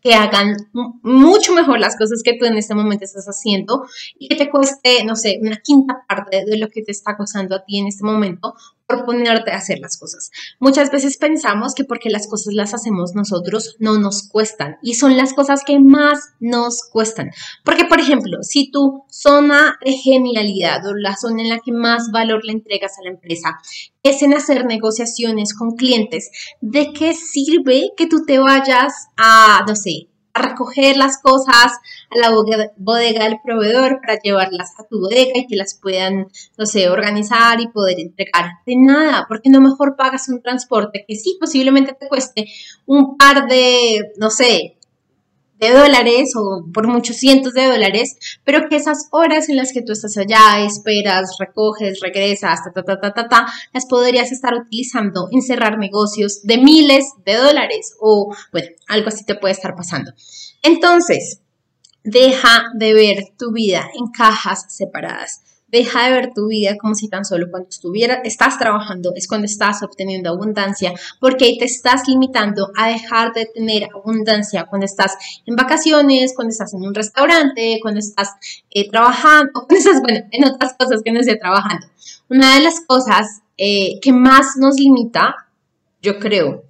que 0.03 0.13
hagan 0.13 0.57
mucho 1.01 1.53
mejor 1.53 1.79
las 1.79 1.97
cosas 1.97 2.21
que 2.23 2.37
tú 2.37 2.45
en 2.45 2.57
este 2.57 2.75
momento 2.75 3.05
estás 3.05 3.25
haciendo 3.25 3.85
y 4.19 4.27
que 4.27 4.35
te 4.35 4.49
cueste, 4.49 5.05
no 5.05 5.15
sé, 5.15 5.39
una 5.41 5.57
quinta 5.63 6.03
parte 6.07 6.43
de 6.45 6.57
lo 6.57 6.67
que 6.67 6.81
te 6.81 6.91
está 6.91 7.15
costando 7.15 7.55
a 7.55 7.63
ti 7.63 7.79
en 7.79 7.87
este 7.87 8.03
momento 8.03 8.53
por 8.87 9.05
ponerte 9.05 9.51
a 9.51 9.57
hacer 9.57 9.79
las 9.79 9.97
cosas. 9.97 10.29
Muchas 10.59 10.91
veces 10.91 11.17
pensamos 11.17 11.73
que 11.73 11.83
porque 11.83 12.09
las 12.09 12.27
cosas 12.27 12.53
las 12.53 12.73
hacemos 12.73 13.13
nosotros 13.15 13.75
no 13.79 13.97
nos 13.97 14.27
cuestan 14.27 14.77
y 14.81 14.95
son 14.95 15.17
las 15.17 15.33
cosas 15.33 15.63
que 15.65 15.79
más 15.79 16.33
nos 16.39 16.83
cuestan. 16.91 17.31
Porque, 17.63 17.85
por 17.85 17.99
ejemplo, 17.99 18.43
si 18.43 18.71
tu 18.71 19.03
zona 19.09 19.77
de 19.83 19.93
genialidad 19.93 20.85
o 20.85 20.93
la 20.95 21.15
zona 21.15 21.43
en 21.43 21.49
la 21.49 21.59
que 21.59 21.71
más 21.71 22.11
valor 22.11 22.43
le 22.43 22.53
entregas 22.53 22.97
a 22.97 23.03
la 23.03 23.11
empresa 23.11 23.59
es 24.03 24.21
en 24.21 24.33
hacer 24.33 24.65
negociaciones 24.65 25.53
con 25.53 25.75
clientes, 25.75 26.29
¿de 26.61 26.91
qué 26.93 27.13
sirve 27.13 27.91
que 27.95 28.07
tú 28.07 28.25
te 28.25 28.39
vayas 28.39 28.93
a, 29.17 29.63
no 29.67 29.75
sé, 29.75 30.09
a 30.33 30.41
recoger 30.41 30.97
las 30.97 31.21
cosas 31.21 31.71
a 32.09 32.17
la 32.17 32.31
bodega 32.31 33.23
del 33.25 33.39
proveedor 33.43 33.99
para 34.01 34.19
llevarlas 34.19 34.71
a 34.79 34.83
tu 34.83 34.99
bodega 34.99 35.33
y 35.35 35.47
que 35.47 35.55
las 35.55 35.75
puedan, 35.79 36.27
no 36.57 36.65
sé, 36.65 36.89
organizar 36.89 37.61
y 37.61 37.67
poder 37.67 37.99
entregar. 37.99 38.45
De 38.65 38.75
nada, 38.75 39.25
porque 39.27 39.49
no 39.49 39.61
mejor 39.61 39.95
pagas 39.95 40.29
un 40.29 40.41
transporte 40.41 41.05
que 41.07 41.15
sí, 41.15 41.37
posiblemente 41.39 41.93
te 41.93 42.07
cueste 42.07 42.47
un 42.85 43.17
par 43.17 43.47
de, 43.47 44.11
no 44.17 44.29
sé, 44.29 44.77
de 45.63 45.73
dólares 45.73 46.33
o 46.35 46.65
por 46.73 46.87
muchos 46.87 47.17
cientos 47.17 47.53
de 47.53 47.65
dólares, 47.65 48.15
pero 48.43 48.67
que 48.69 48.75
esas 48.75 49.07
horas 49.11 49.49
en 49.49 49.57
las 49.57 49.71
que 49.71 49.81
tú 49.81 49.93
estás 49.93 50.17
allá, 50.17 50.65
esperas, 50.65 51.37
recoges, 51.39 51.99
regresas, 52.01 52.59
ta, 52.63 52.83
ta, 52.83 52.99
ta, 52.99 53.13
ta, 53.13 53.27
ta, 53.27 53.53
las 53.73 53.85
podrías 53.85 54.31
estar 54.31 54.53
utilizando 54.53 55.27
en 55.31 55.41
cerrar 55.41 55.77
negocios 55.77 56.41
de 56.43 56.57
miles 56.57 57.05
de 57.25 57.35
dólares 57.35 57.95
o, 57.99 58.33
bueno, 58.51 58.69
algo 58.87 59.07
así 59.07 59.25
te 59.25 59.35
puede 59.35 59.53
estar 59.53 59.75
pasando. 59.75 60.11
Entonces, 60.61 61.39
deja 62.03 62.65
de 62.75 62.93
ver 62.93 63.17
tu 63.37 63.51
vida 63.51 63.89
en 63.97 64.07
cajas 64.07 64.65
separadas. 64.69 65.42
Deja 65.73 66.05
de 66.05 66.11
ver 66.11 66.33
tu 66.35 66.49
vida 66.49 66.77
como 66.77 66.93
si 66.93 67.07
tan 67.07 67.25
solo 67.25 67.47
cuando 67.49 67.67
estuviera, 67.67 68.21
estás 68.23 68.59
trabajando 68.59 69.11
es 69.15 69.27
cuando 69.27 69.45
estás 69.45 69.81
obteniendo 69.81 70.29
abundancia, 70.29 70.93
porque 71.19 71.45
ahí 71.45 71.57
te 71.57 71.65
estás 71.65 72.07
limitando 72.07 72.69
a 72.77 72.89
dejar 72.89 73.33
de 73.33 73.47
tener 73.47 73.87
abundancia 73.91 74.67
cuando 74.69 74.85
estás 74.85 75.15
en 75.47 75.55
vacaciones, 75.55 76.33
cuando 76.35 76.51
estás 76.51 76.75
en 76.75 76.83
un 76.83 76.93
restaurante, 76.93 77.79
cuando 77.81 78.01
estás 78.01 78.33
eh, 78.69 78.87
trabajando, 78.87 79.49
cuando 79.67 79.75
estás, 79.75 79.99
bueno, 80.03 80.27
en 80.29 80.45
otras 80.45 80.75
cosas 80.77 81.01
que 81.03 81.11
no 81.11 81.21
esté 81.21 81.37
trabajando. 81.37 81.87
Una 82.29 82.53
de 82.53 82.65
las 82.65 82.81
cosas 82.85 83.41
eh, 83.57 83.99
que 83.99 84.13
más 84.13 84.55
nos 84.57 84.75
limita, 84.75 85.47
yo 86.03 86.19
creo, 86.19 86.65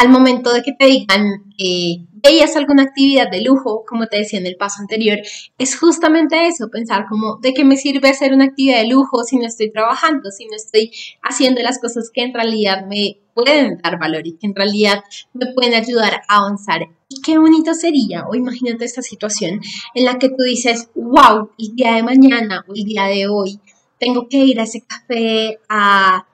al 0.00 0.08
momento 0.08 0.50
de 0.54 0.62
que 0.62 0.72
te 0.72 0.86
digan, 0.86 1.52
eh, 1.58 2.06
veías 2.22 2.56
alguna 2.56 2.84
actividad 2.84 3.30
de 3.30 3.42
lujo, 3.42 3.84
como 3.86 4.06
te 4.06 4.16
decía 4.16 4.38
en 4.38 4.46
el 4.46 4.56
paso 4.56 4.80
anterior, 4.80 5.18
es 5.58 5.78
justamente 5.78 6.46
eso, 6.46 6.70
pensar 6.70 7.04
como, 7.06 7.36
¿de 7.36 7.52
qué 7.52 7.66
me 7.66 7.76
sirve 7.76 8.08
hacer 8.08 8.32
una 8.32 8.46
actividad 8.46 8.78
de 8.78 8.88
lujo 8.88 9.24
si 9.24 9.36
no 9.36 9.46
estoy 9.46 9.70
trabajando, 9.70 10.30
si 10.30 10.46
no 10.46 10.56
estoy 10.56 10.90
haciendo 11.22 11.60
las 11.60 11.78
cosas 11.78 12.10
que 12.10 12.22
en 12.22 12.32
realidad 12.32 12.86
me 12.86 13.18
pueden 13.34 13.76
dar 13.82 13.98
valor 13.98 14.26
y 14.26 14.38
que 14.38 14.46
en 14.46 14.54
realidad 14.54 15.04
me 15.34 15.52
pueden 15.52 15.74
ayudar 15.74 16.22
a 16.28 16.38
avanzar? 16.38 16.80
Y 17.10 17.20
qué 17.20 17.36
bonito 17.36 17.74
sería, 17.74 18.24
o 18.26 18.34
imagínate 18.34 18.86
esta 18.86 19.02
situación 19.02 19.60
en 19.94 20.04
la 20.06 20.18
que 20.18 20.30
tú 20.30 20.44
dices, 20.44 20.88
wow, 20.94 21.50
el 21.58 21.76
día 21.76 21.96
de 21.96 22.02
mañana 22.02 22.64
o 22.66 22.72
el 22.74 22.84
día 22.84 23.04
de 23.04 23.28
hoy, 23.28 23.60
tengo 23.98 24.28
que 24.30 24.38
ir 24.38 24.60
a 24.60 24.62
ese 24.62 24.80
café 24.80 25.58
a 25.68 26.24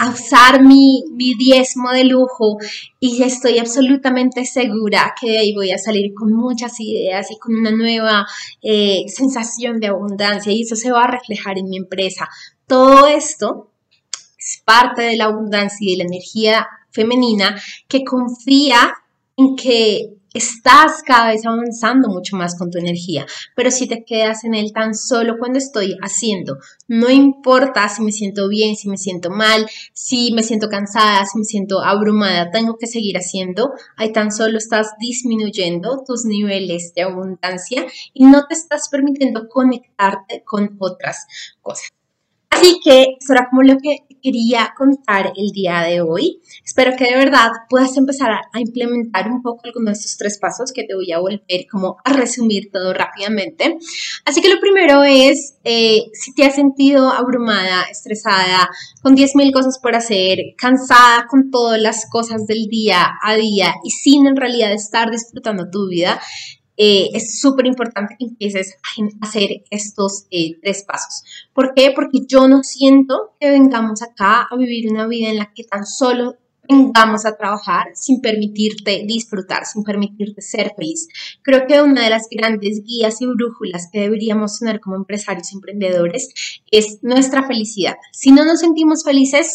a 0.00 0.08
usar 0.08 0.62
mi, 0.62 1.04
mi 1.12 1.34
diezmo 1.34 1.90
de 1.90 2.04
lujo 2.04 2.56
y 2.98 3.22
estoy 3.22 3.58
absolutamente 3.58 4.46
segura 4.46 5.14
que 5.20 5.32
de 5.32 5.38
ahí 5.38 5.54
voy 5.54 5.72
a 5.72 5.78
salir 5.78 6.14
con 6.14 6.32
muchas 6.32 6.80
ideas 6.80 7.30
y 7.30 7.38
con 7.38 7.54
una 7.54 7.70
nueva 7.70 8.26
eh, 8.62 9.04
sensación 9.08 9.78
de 9.78 9.88
abundancia 9.88 10.52
y 10.52 10.62
eso 10.62 10.74
se 10.74 10.90
va 10.90 11.04
a 11.04 11.10
reflejar 11.10 11.58
en 11.58 11.68
mi 11.68 11.76
empresa. 11.76 12.30
Todo 12.66 13.08
esto 13.08 13.72
es 14.38 14.62
parte 14.64 15.02
de 15.02 15.18
la 15.18 15.26
abundancia 15.26 15.86
y 15.86 15.90
de 15.90 15.98
la 15.98 16.04
energía 16.04 16.66
femenina 16.90 17.60
que 17.86 18.02
confía 18.02 18.94
en 19.36 19.54
que 19.54 20.14
estás 20.34 21.02
cada 21.04 21.30
vez 21.30 21.44
avanzando 21.44 22.08
mucho 22.08 22.36
más 22.36 22.56
con 22.56 22.70
tu 22.70 22.78
energía, 22.78 23.26
pero 23.54 23.70
si 23.70 23.86
te 23.86 24.04
quedas 24.04 24.44
en 24.44 24.54
él 24.54 24.72
tan 24.72 24.94
solo 24.94 25.36
cuando 25.38 25.58
estoy 25.58 25.96
haciendo, 26.02 26.58
no 26.88 27.10
importa 27.10 27.88
si 27.88 28.02
me 28.02 28.12
siento 28.12 28.48
bien, 28.48 28.76
si 28.76 28.88
me 28.88 28.96
siento 28.96 29.30
mal, 29.30 29.66
si 29.92 30.32
me 30.32 30.42
siento 30.42 30.68
cansada, 30.68 31.24
si 31.26 31.38
me 31.38 31.44
siento 31.44 31.82
abrumada, 31.82 32.50
tengo 32.50 32.76
que 32.78 32.86
seguir 32.86 33.16
haciendo, 33.16 33.72
ahí 33.96 34.12
tan 34.12 34.32
solo 34.32 34.58
estás 34.58 34.92
disminuyendo 34.98 36.02
tus 36.06 36.24
niveles 36.24 36.92
de 36.94 37.02
abundancia 37.02 37.86
y 38.12 38.24
no 38.24 38.46
te 38.46 38.54
estás 38.54 38.88
permitiendo 38.88 39.48
conectarte 39.48 40.42
con 40.44 40.76
otras 40.78 41.26
cosas. 41.60 41.90
Así 42.60 42.78
que 42.84 43.16
eso 43.18 43.32
era 43.32 43.48
como 43.48 43.62
lo 43.62 43.78
que 43.78 44.00
quería 44.22 44.74
contar 44.76 45.32
el 45.34 45.50
día 45.50 45.80
de 45.80 46.02
hoy. 46.02 46.42
Espero 46.62 46.92
que 46.94 47.04
de 47.04 47.16
verdad 47.16 47.48
puedas 47.70 47.96
empezar 47.96 48.30
a, 48.30 48.60
implementar 48.60 49.30
un 49.30 49.40
poco 49.40 49.62
algunos 49.64 49.94
de 49.94 50.00
estos 50.00 50.18
tres 50.18 50.38
pasos 50.38 50.72
que 50.72 50.84
te 50.84 50.94
voy 50.94 51.10
a 51.10 51.20
volver 51.20 51.66
como 51.70 51.96
a 52.04 52.12
resumir 52.12 52.70
todo 52.70 52.92
rápidamente. 52.92 53.78
Así 54.26 54.42
que 54.42 54.52
lo 54.52 54.60
primero 54.60 55.02
es, 55.04 55.56
eh, 55.64 56.02
si 56.12 56.34
te 56.34 56.44
has 56.44 56.54
sentido 56.54 57.08
abrumada, 57.08 57.84
estresada, 57.90 58.68
con 59.02 59.16
10.000 59.16 59.52
cosas 59.54 59.78
por 59.78 59.94
hacer, 59.94 60.38
cansada 60.58 61.26
con 61.30 61.50
todas 61.50 61.80
las 61.80 62.10
cosas 62.10 62.46
del 62.46 62.66
día 62.66 63.08
a 63.22 63.36
día 63.36 63.74
y 63.84 63.90
sin 63.90 64.26
en 64.26 64.36
realidad 64.36 64.70
estar 64.72 65.10
disfrutando 65.10 65.70
tu 65.70 65.88
vida, 65.88 66.20
eh, 66.82 67.10
es 67.12 67.38
súper 67.38 67.66
importante 67.66 68.16
que 68.18 68.24
empieces 68.24 68.78
a 69.20 69.26
hacer 69.26 69.64
estos 69.68 70.24
eh, 70.30 70.58
tres 70.62 70.82
pasos. 70.84 71.22
¿Por 71.52 71.74
qué? 71.74 71.92
Porque 71.94 72.20
yo 72.26 72.48
no 72.48 72.62
siento 72.62 73.34
que 73.38 73.50
vengamos 73.50 74.00
acá 74.00 74.46
a 74.50 74.56
vivir 74.56 74.90
una 74.90 75.06
vida 75.06 75.28
en 75.28 75.36
la 75.36 75.52
que 75.52 75.64
tan 75.64 75.84
solo 75.84 76.38
vengamos 76.66 77.26
a 77.26 77.36
trabajar 77.36 77.88
sin 77.92 78.22
permitirte 78.22 79.04
disfrutar, 79.06 79.66
sin 79.66 79.84
permitirte 79.84 80.40
ser 80.40 80.72
feliz. 80.74 81.06
Creo 81.42 81.66
que 81.66 81.82
una 81.82 82.02
de 82.02 82.08
las 82.08 82.28
grandes 82.30 82.82
guías 82.82 83.20
y 83.20 83.26
brújulas 83.26 83.90
que 83.92 84.00
deberíamos 84.00 84.58
tener 84.58 84.80
como 84.80 84.96
empresarios 84.96 85.52
y 85.52 85.56
emprendedores 85.56 86.30
es 86.70 87.00
nuestra 87.02 87.46
felicidad. 87.46 87.96
Si 88.12 88.32
no 88.32 88.46
nos 88.46 88.60
sentimos 88.60 89.04
felices, 89.04 89.54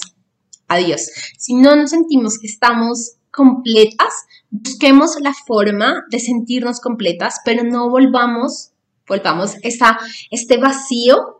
adiós. 0.67 1.09
Si 1.39 1.55
no 1.55 1.75
nos 1.75 1.89
sentimos 1.89 2.37
que 2.37 2.45
estamos 2.45 3.15
completas, 3.35 4.13
busquemos 4.49 5.17
la 5.21 5.33
forma 5.45 6.05
de 6.09 6.19
sentirnos 6.19 6.79
completas, 6.79 7.41
pero 7.43 7.63
no 7.63 7.89
volvamos, 7.89 8.71
volvamos 9.07 9.55
esta, 9.61 9.99
este 10.31 10.57
vacío 10.57 11.34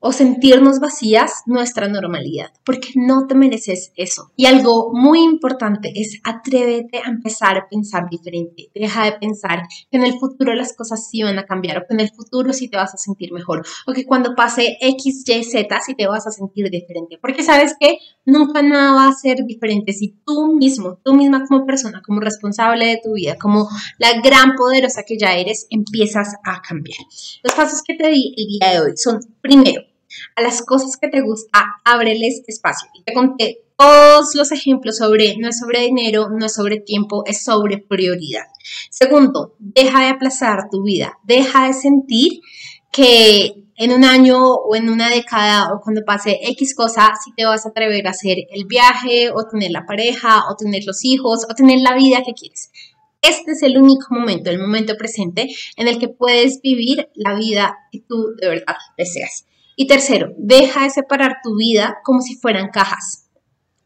o 0.00 0.12
sentirnos 0.12 0.80
vacías 0.80 1.42
nuestra 1.46 1.88
normalidad, 1.88 2.52
porque 2.64 2.88
no 2.96 3.26
te 3.26 3.34
mereces 3.34 3.92
eso. 3.96 4.32
Y 4.34 4.46
algo 4.46 4.90
muy 4.92 5.22
importante 5.22 5.92
es 5.94 6.20
atrévete 6.24 6.98
a 6.98 7.10
empezar 7.10 7.58
a 7.58 7.68
pensar 7.68 8.08
diferente. 8.10 8.70
Deja 8.74 9.04
de 9.04 9.12
pensar 9.12 9.62
que 9.90 9.98
en 9.98 10.04
el 10.04 10.18
futuro 10.18 10.54
las 10.54 10.74
cosas 10.74 11.08
sí 11.08 11.22
van 11.22 11.38
a 11.38 11.44
cambiar 11.44 11.78
o 11.78 11.86
que 11.86 11.94
en 11.94 12.00
el 12.00 12.10
futuro 12.10 12.52
sí 12.52 12.68
te 12.68 12.76
vas 12.76 12.94
a 12.94 12.98
sentir 12.98 13.32
mejor 13.32 13.62
o 13.86 13.92
que 13.92 14.06
cuando 14.06 14.34
pase 14.34 14.78
X, 14.80 15.24
Y, 15.26 15.44
Z 15.44 15.80
sí 15.84 15.94
te 15.94 16.06
vas 16.06 16.26
a 16.26 16.30
sentir 16.30 16.70
diferente, 16.70 17.18
porque 17.20 17.42
sabes 17.42 17.74
que 17.78 17.98
nunca 18.24 18.62
nada 18.62 18.92
va 18.92 19.08
a 19.08 19.12
ser 19.12 19.44
diferente 19.44 19.92
si 19.92 20.16
tú 20.24 20.54
mismo, 20.54 20.98
tú 21.04 21.14
misma 21.14 21.44
como 21.46 21.66
persona, 21.66 22.02
como 22.04 22.20
responsable 22.20 22.86
de 22.86 23.00
tu 23.02 23.14
vida, 23.14 23.36
como 23.40 23.68
la 23.98 24.20
gran 24.22 24.54
poderosa 24.56 25.02
que 25.06 25.18
ya 25.18 25.36
eres, 25.36 25.66
empiezas 25.70 26.34
a 26.44 26.62
cambiar. 26.62 26.98
Los 27.42 27.54
pasos 27.54 27.82
que 27.82 27.94
te 27.94 28.08
di 28.08 28.34
el 28.36 28.46
día 28.46 28.72
de 28.72 28.80
hoy 28.80 28.96
son, 28.96 29.20
primero, 29.40 29.82
a 30.36 30.42
las 30.42 30.62
cosas 30.62 30.96
que 30.96 31.08
te 31.08 31.20
gusta, 31.20 31.64
ábreles 31.84 32.42
espacio. 32.46 32.88
Y 32.94 33.02
te 33.02 33.12
conté 33.12 33.62
todos 33.76 34.34
los 34.34 34.52
ejemplos 34.52 34.98
sobre, 34.98 35.36
no 35.38 35.48
es 35.48 35.58
sobre 35.58 35.80
dinero, 35.80 36.28
no 36.30 36.46
es 36.46 36.54
sobre 36.54 36.80
tiempo, 36.80 37.24
es 37.26 37.42
sobre 37.42 37.78
prioridad. 37.78 38.44
Segundo, 38.90 39.54
deja 39.58 40.02
de 40.02 40.08
aplazar 40.08 40.68
tu 40.70 40.82
vida, 40.82 41.18
deja 41.24 41.66
de 41.66 41.72
sentir 41.72 42.40
que 42.92 43.54
en 43.76 43.92
un 43.92 44.04
año 44.04 44.44
o 44.44 44.76
en 44.76 44.90
una 44.90 45.08
década 45.08 45.72
o 45.72 45.80
cuando 45.80 46.02
pase 46.04 46.38
X 46.42 46.74
cosa, 46.74 47.12
si 47.24 47.32
te 47.32 47.46
vas 47.46 47.64
a 47.64 47.70
atrever 47.70 48.06
a 48.06 48.10
hacer 48.10 48.36
el 48.50 48.66
viaje 48.66 49.30
o 49.30 49.48
tener 49.48 49.70
la 49.70 49.86
pareja 49.86 50.42
o 50.50 50.56
tener 50.56 50.82
los 50.84 51.02
hijos 51.02 51.46
o 51.48 51.54
tener 51.54 51.78
la 51.80 51.94
vida 51.94 52.22
que 52.22 52.34
quieres. 52.34 52.70
Este 53.22 53.52
es 53.52 53.62
el 53.62 53.78
único 53.78 54.14
momento, 54.14 54.50
el 54.50 54.58
momento 54.58 54.96
presente 54.98 55.48
en 55.76 55.88
el 55.88 55.98
que 55.98 56.08
puedes 56.08 56.60
vivir 56.60 57.08
la 57.14 57.34
vida 57.34 57.78
que 57.90 58.00
tú 58.00 58.34
de 58.38 58.48
verdad 58.48 58.76
deseas. 58.98 59.46
Y 59.80 59.86
tercero, 59.86 60.34
deja 60.36 60.82
de 60.82 60.90
separar 60.90 61.36
tu 61.42 61.56
vida 61.56 62.00
como 62.04 62.20
si 62.20 62.36
fueran 62.36 62.68
cajas. 62.68 63.30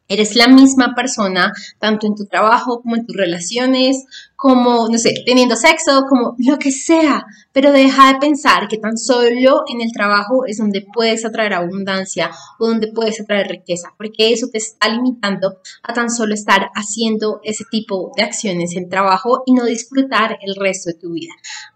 Eres 0.09 0.35
la 0.35 0.49
misma 0.49 0.93
persona, 0.97 1.53
tanto 1.79 2.09
en 2.09 2.17
tu 2.17 2.27
trabajo 2.27 2.83
como 2.83 2.97
en 2.97 3.07
tus 3.07 3.17
relaciones, 3.17 4.05
como, 4.35 4.89
no 4.89 4.99
sé, 4.99 5.15
teniendo 5.25 5.55
sexo, 5.55 6.07
como 6.09 6.35
lo 6.39 6.59
que 6.59 6.73
sea. 6.73 7.25
Pero 7.53 7.71
deja 7.71 8.13
de 8.13 8.19
pensar 8.19 8.67
que 8.67 8.79
tan 8.79 8.99
solo 8.99 9.63
en 9.73 9.83
el 9.83 9.93
trabajo 9.93 10.45
es 10.47 10.59
donde 10.59 10.85
puedes 10.93 11.25
atraer 11.25 11.53
abundancia 11.53 12.33
o 12.59 12.67
donde 12.67 12.89
puedes 12.89 13.21
atraer 13.21 13.47
riqueza, 13.47 13.95
porque 13.97 14.33
eso 14.33 14.49
te 14.51 14.59
está 14.59 14.89
limitando 14.89 15.59
a 15.85 15.93
tan 15.93 16.11
solo 16.11 16.35
estar 16.35 16.71
haciendo 16.75 17.39
ese 17.45 17.63
tipo 17.71 18.11
de 18.17 18.25
acciones 18.25 18.75
en 18.75 18.89
trabajo 18.89 19.45
y 19.47 19.53
no 19.53 19.65
disfrutar 19.65 20.39
el 20.43 20.57
resto 20.57 20.91
de 20.91 20.99
tu 20.99 21.13
vida 21.13 21.35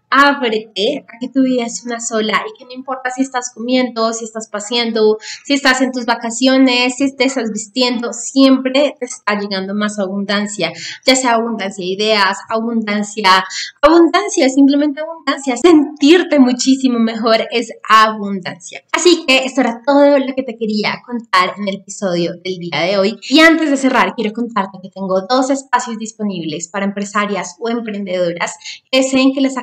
ábrete 0.09 1.05
a 1.07 1.19
que 1.19 1.29
tu 1.29 1.43
vida 1.43 1.65
es 1.65 1.83
una 1.85 1.99
sola 1.99 2.43
y 2.47 2.57
que 2.57 2.65
no 2.65 2.71
importa 2.71 3.11
si 3.11 3.21
estás 3.21 3.51
comiendo, 3.53 4.11
si 4.13 4.25
estás 4.25 4.47
paseando, 4.47 5.17
si 5.45 5.53
estás 5.53 5.81
en 5.81 5.91
tus 5.91 6.05
vacaciones, 6.05 6.95
si 6.95 7.15
te 7.15 7.25
estás 7.25 7.51
vistiendo, 7.51 8.13
siempre 8.13 8.95
te 8.99 9.05
está 9.05 9.39
llegando 9.39 9.75
más 9.75 9.99
abundancia, 9.99 10.71
ya 11.05 11.15
sea 11.15 11.33
abundancia 11.33 11.83
de 11.83 11.91
ideas, 11.91 12.37
abundancia, 12.49 13.43
abundancia, 13.81 14.49
simplemente 14.49 15.01
abundancia, 15.01 15.57
sentirte 15.57 16.39
muchísimo 16.39 16.99
mejor 16.99 17.47
es 17.51 17.71
abundancia. 17.87 18.83
Así 18.91 19.25
que 19.27 19.45
esto 19.45 19.61
era 19.61 19.81
todo 19.85 20.17
lo 20.17 20.33
que 20.35 20.43
te 20.43 20.57
quería 20.57 21.01
contar 21.05 21.53
en 21.57 21.67
el 21.67 21.75
episodio 21.75 22.33
del 22.43 22.57
día 22.59 22.81
de 22.81 22.97
hoy 22.97 23.19
y 23.29 23.39
antes 23.39 23.69
de 23.69 23.77
cerrar 23.77 24.13
quiero 24.15 24.33
contarte 24.33 24.79
que 24.81 24.89
tengo 24.89 25.21
dos 25.29 25.49
espacios 25.49 25.97
disponibles 25.97 26.67
para 26.67 26.85
empresarias 26.85 27.55
o 27.59 27.69
emprendedoras 27.69 28.55
que 28.91 28.99
deseen 28.99 29.33
que 29.33 29.41
les 29.41 29.57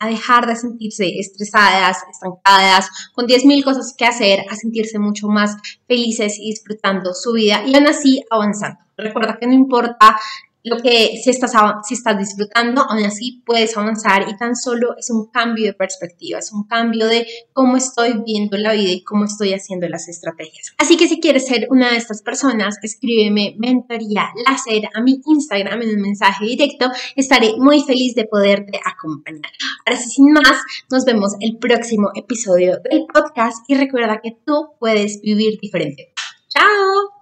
a 0.00 0.08
dejar 0.08 0.46
de 0.46 0.56
sentirse 0.56 1.18
estresadas, 1.18 1.98
estancadas, 2.10 2.88
con 3.14 3.26
10.000 3.26 3.64
cosas 3.64 3.94
que 3.96 4.04
hacer, 4.04 4.40
a 4.50 4.56
sentirse 4.56 4.98
mucho 4.98 5.28
más 5.28 5.56
felices 5.86 6.38
y 6.38 6.50
disfrutando 6.50 7.12
su 7.14 7.32
vida 7.32 7.62
y 7.66 7.74
aún 7.74 7.86
así 7.86 8.24
avanzando. 8.30 8.78
Recuerda 8.96 9.38
que 9.38 9.46
no 9.46 9.54
importa 9.54 10.16
lo 10.64 10.78
que 10.78 11.18
si 11.22 11.30
estás, 11.30 11.52
si 11.86 11.94
estás 11.94 12.18
disfrutando, 12.18 12.82
aún 12.88 13.04
así 13.04 13.42
puedes 13.44 13.76
avanzar 13.76 14.26
y 14.28 14.36
tan 14.36 14.56
solo 14.56 14.96
es 14.98 15.10
un 15.10 15.26
cambio 15.26 15.66
de 15.66 15.74
perspectiva, 15.74 16.38
es 16.38 16.52
un 16.52 16.64
cambio 16.64 17.06
de 17.06 17.26
cómo 17.52 17.76
estoy 17.76 18.14
viendo 18.24 18.56
la 18.56 18.72
vida 18.72 18.90
y 18.90 19.04
cómo 19.04 19.26
estoy 19.26 19.52
haciendo 19.52 19.86
las 19.88 20.08
estrategias. 20.08 20.72
Así 20.78 20.96
que 20.96 21.06
si 21.06 21.20
quieres 21.20 21.46
ser 21.46 21.66
una 21.70 21.90
de 21.90 21.98
estas 21.98 22.22
personas, 22.22 22.78
escríbeme 22.82 23.56
mentoría 23.58 24.30
láser 24.46 24.88
a 24.94 25.02
mi 25.02 25.20
Instagram 25.26 25.82
en 25.82 25.96
un 25.96 26.00
mensaje 26.00 26.46
directo, 26.46 26.90
estaré 27.14 27.52
muy 27.58 27.82
feliz 27.82 28.14
de 28.14 28.24
poderte 28.24 28.80
acompañar. 28.84 29.52
Ahora 29.84 30.00
sin 30.00 30.32
más, 30.32 30.62
nos 30.90 31.04
vemos 31.04 31.34
el 31.40 31.58
próximo 31.58 32.10
episodio 32.14 32.78
del 32.78 33.04
podcast 33.12 33.58
y 33.68 33.74
recuerda 33.74 34.20
que 34.22 34.36
tú 34.46 34.70
puedes 34.80 35.20
vivir 35.20 35.58
diferente. 35.60 36.14
¡Chao! 36.48 37.13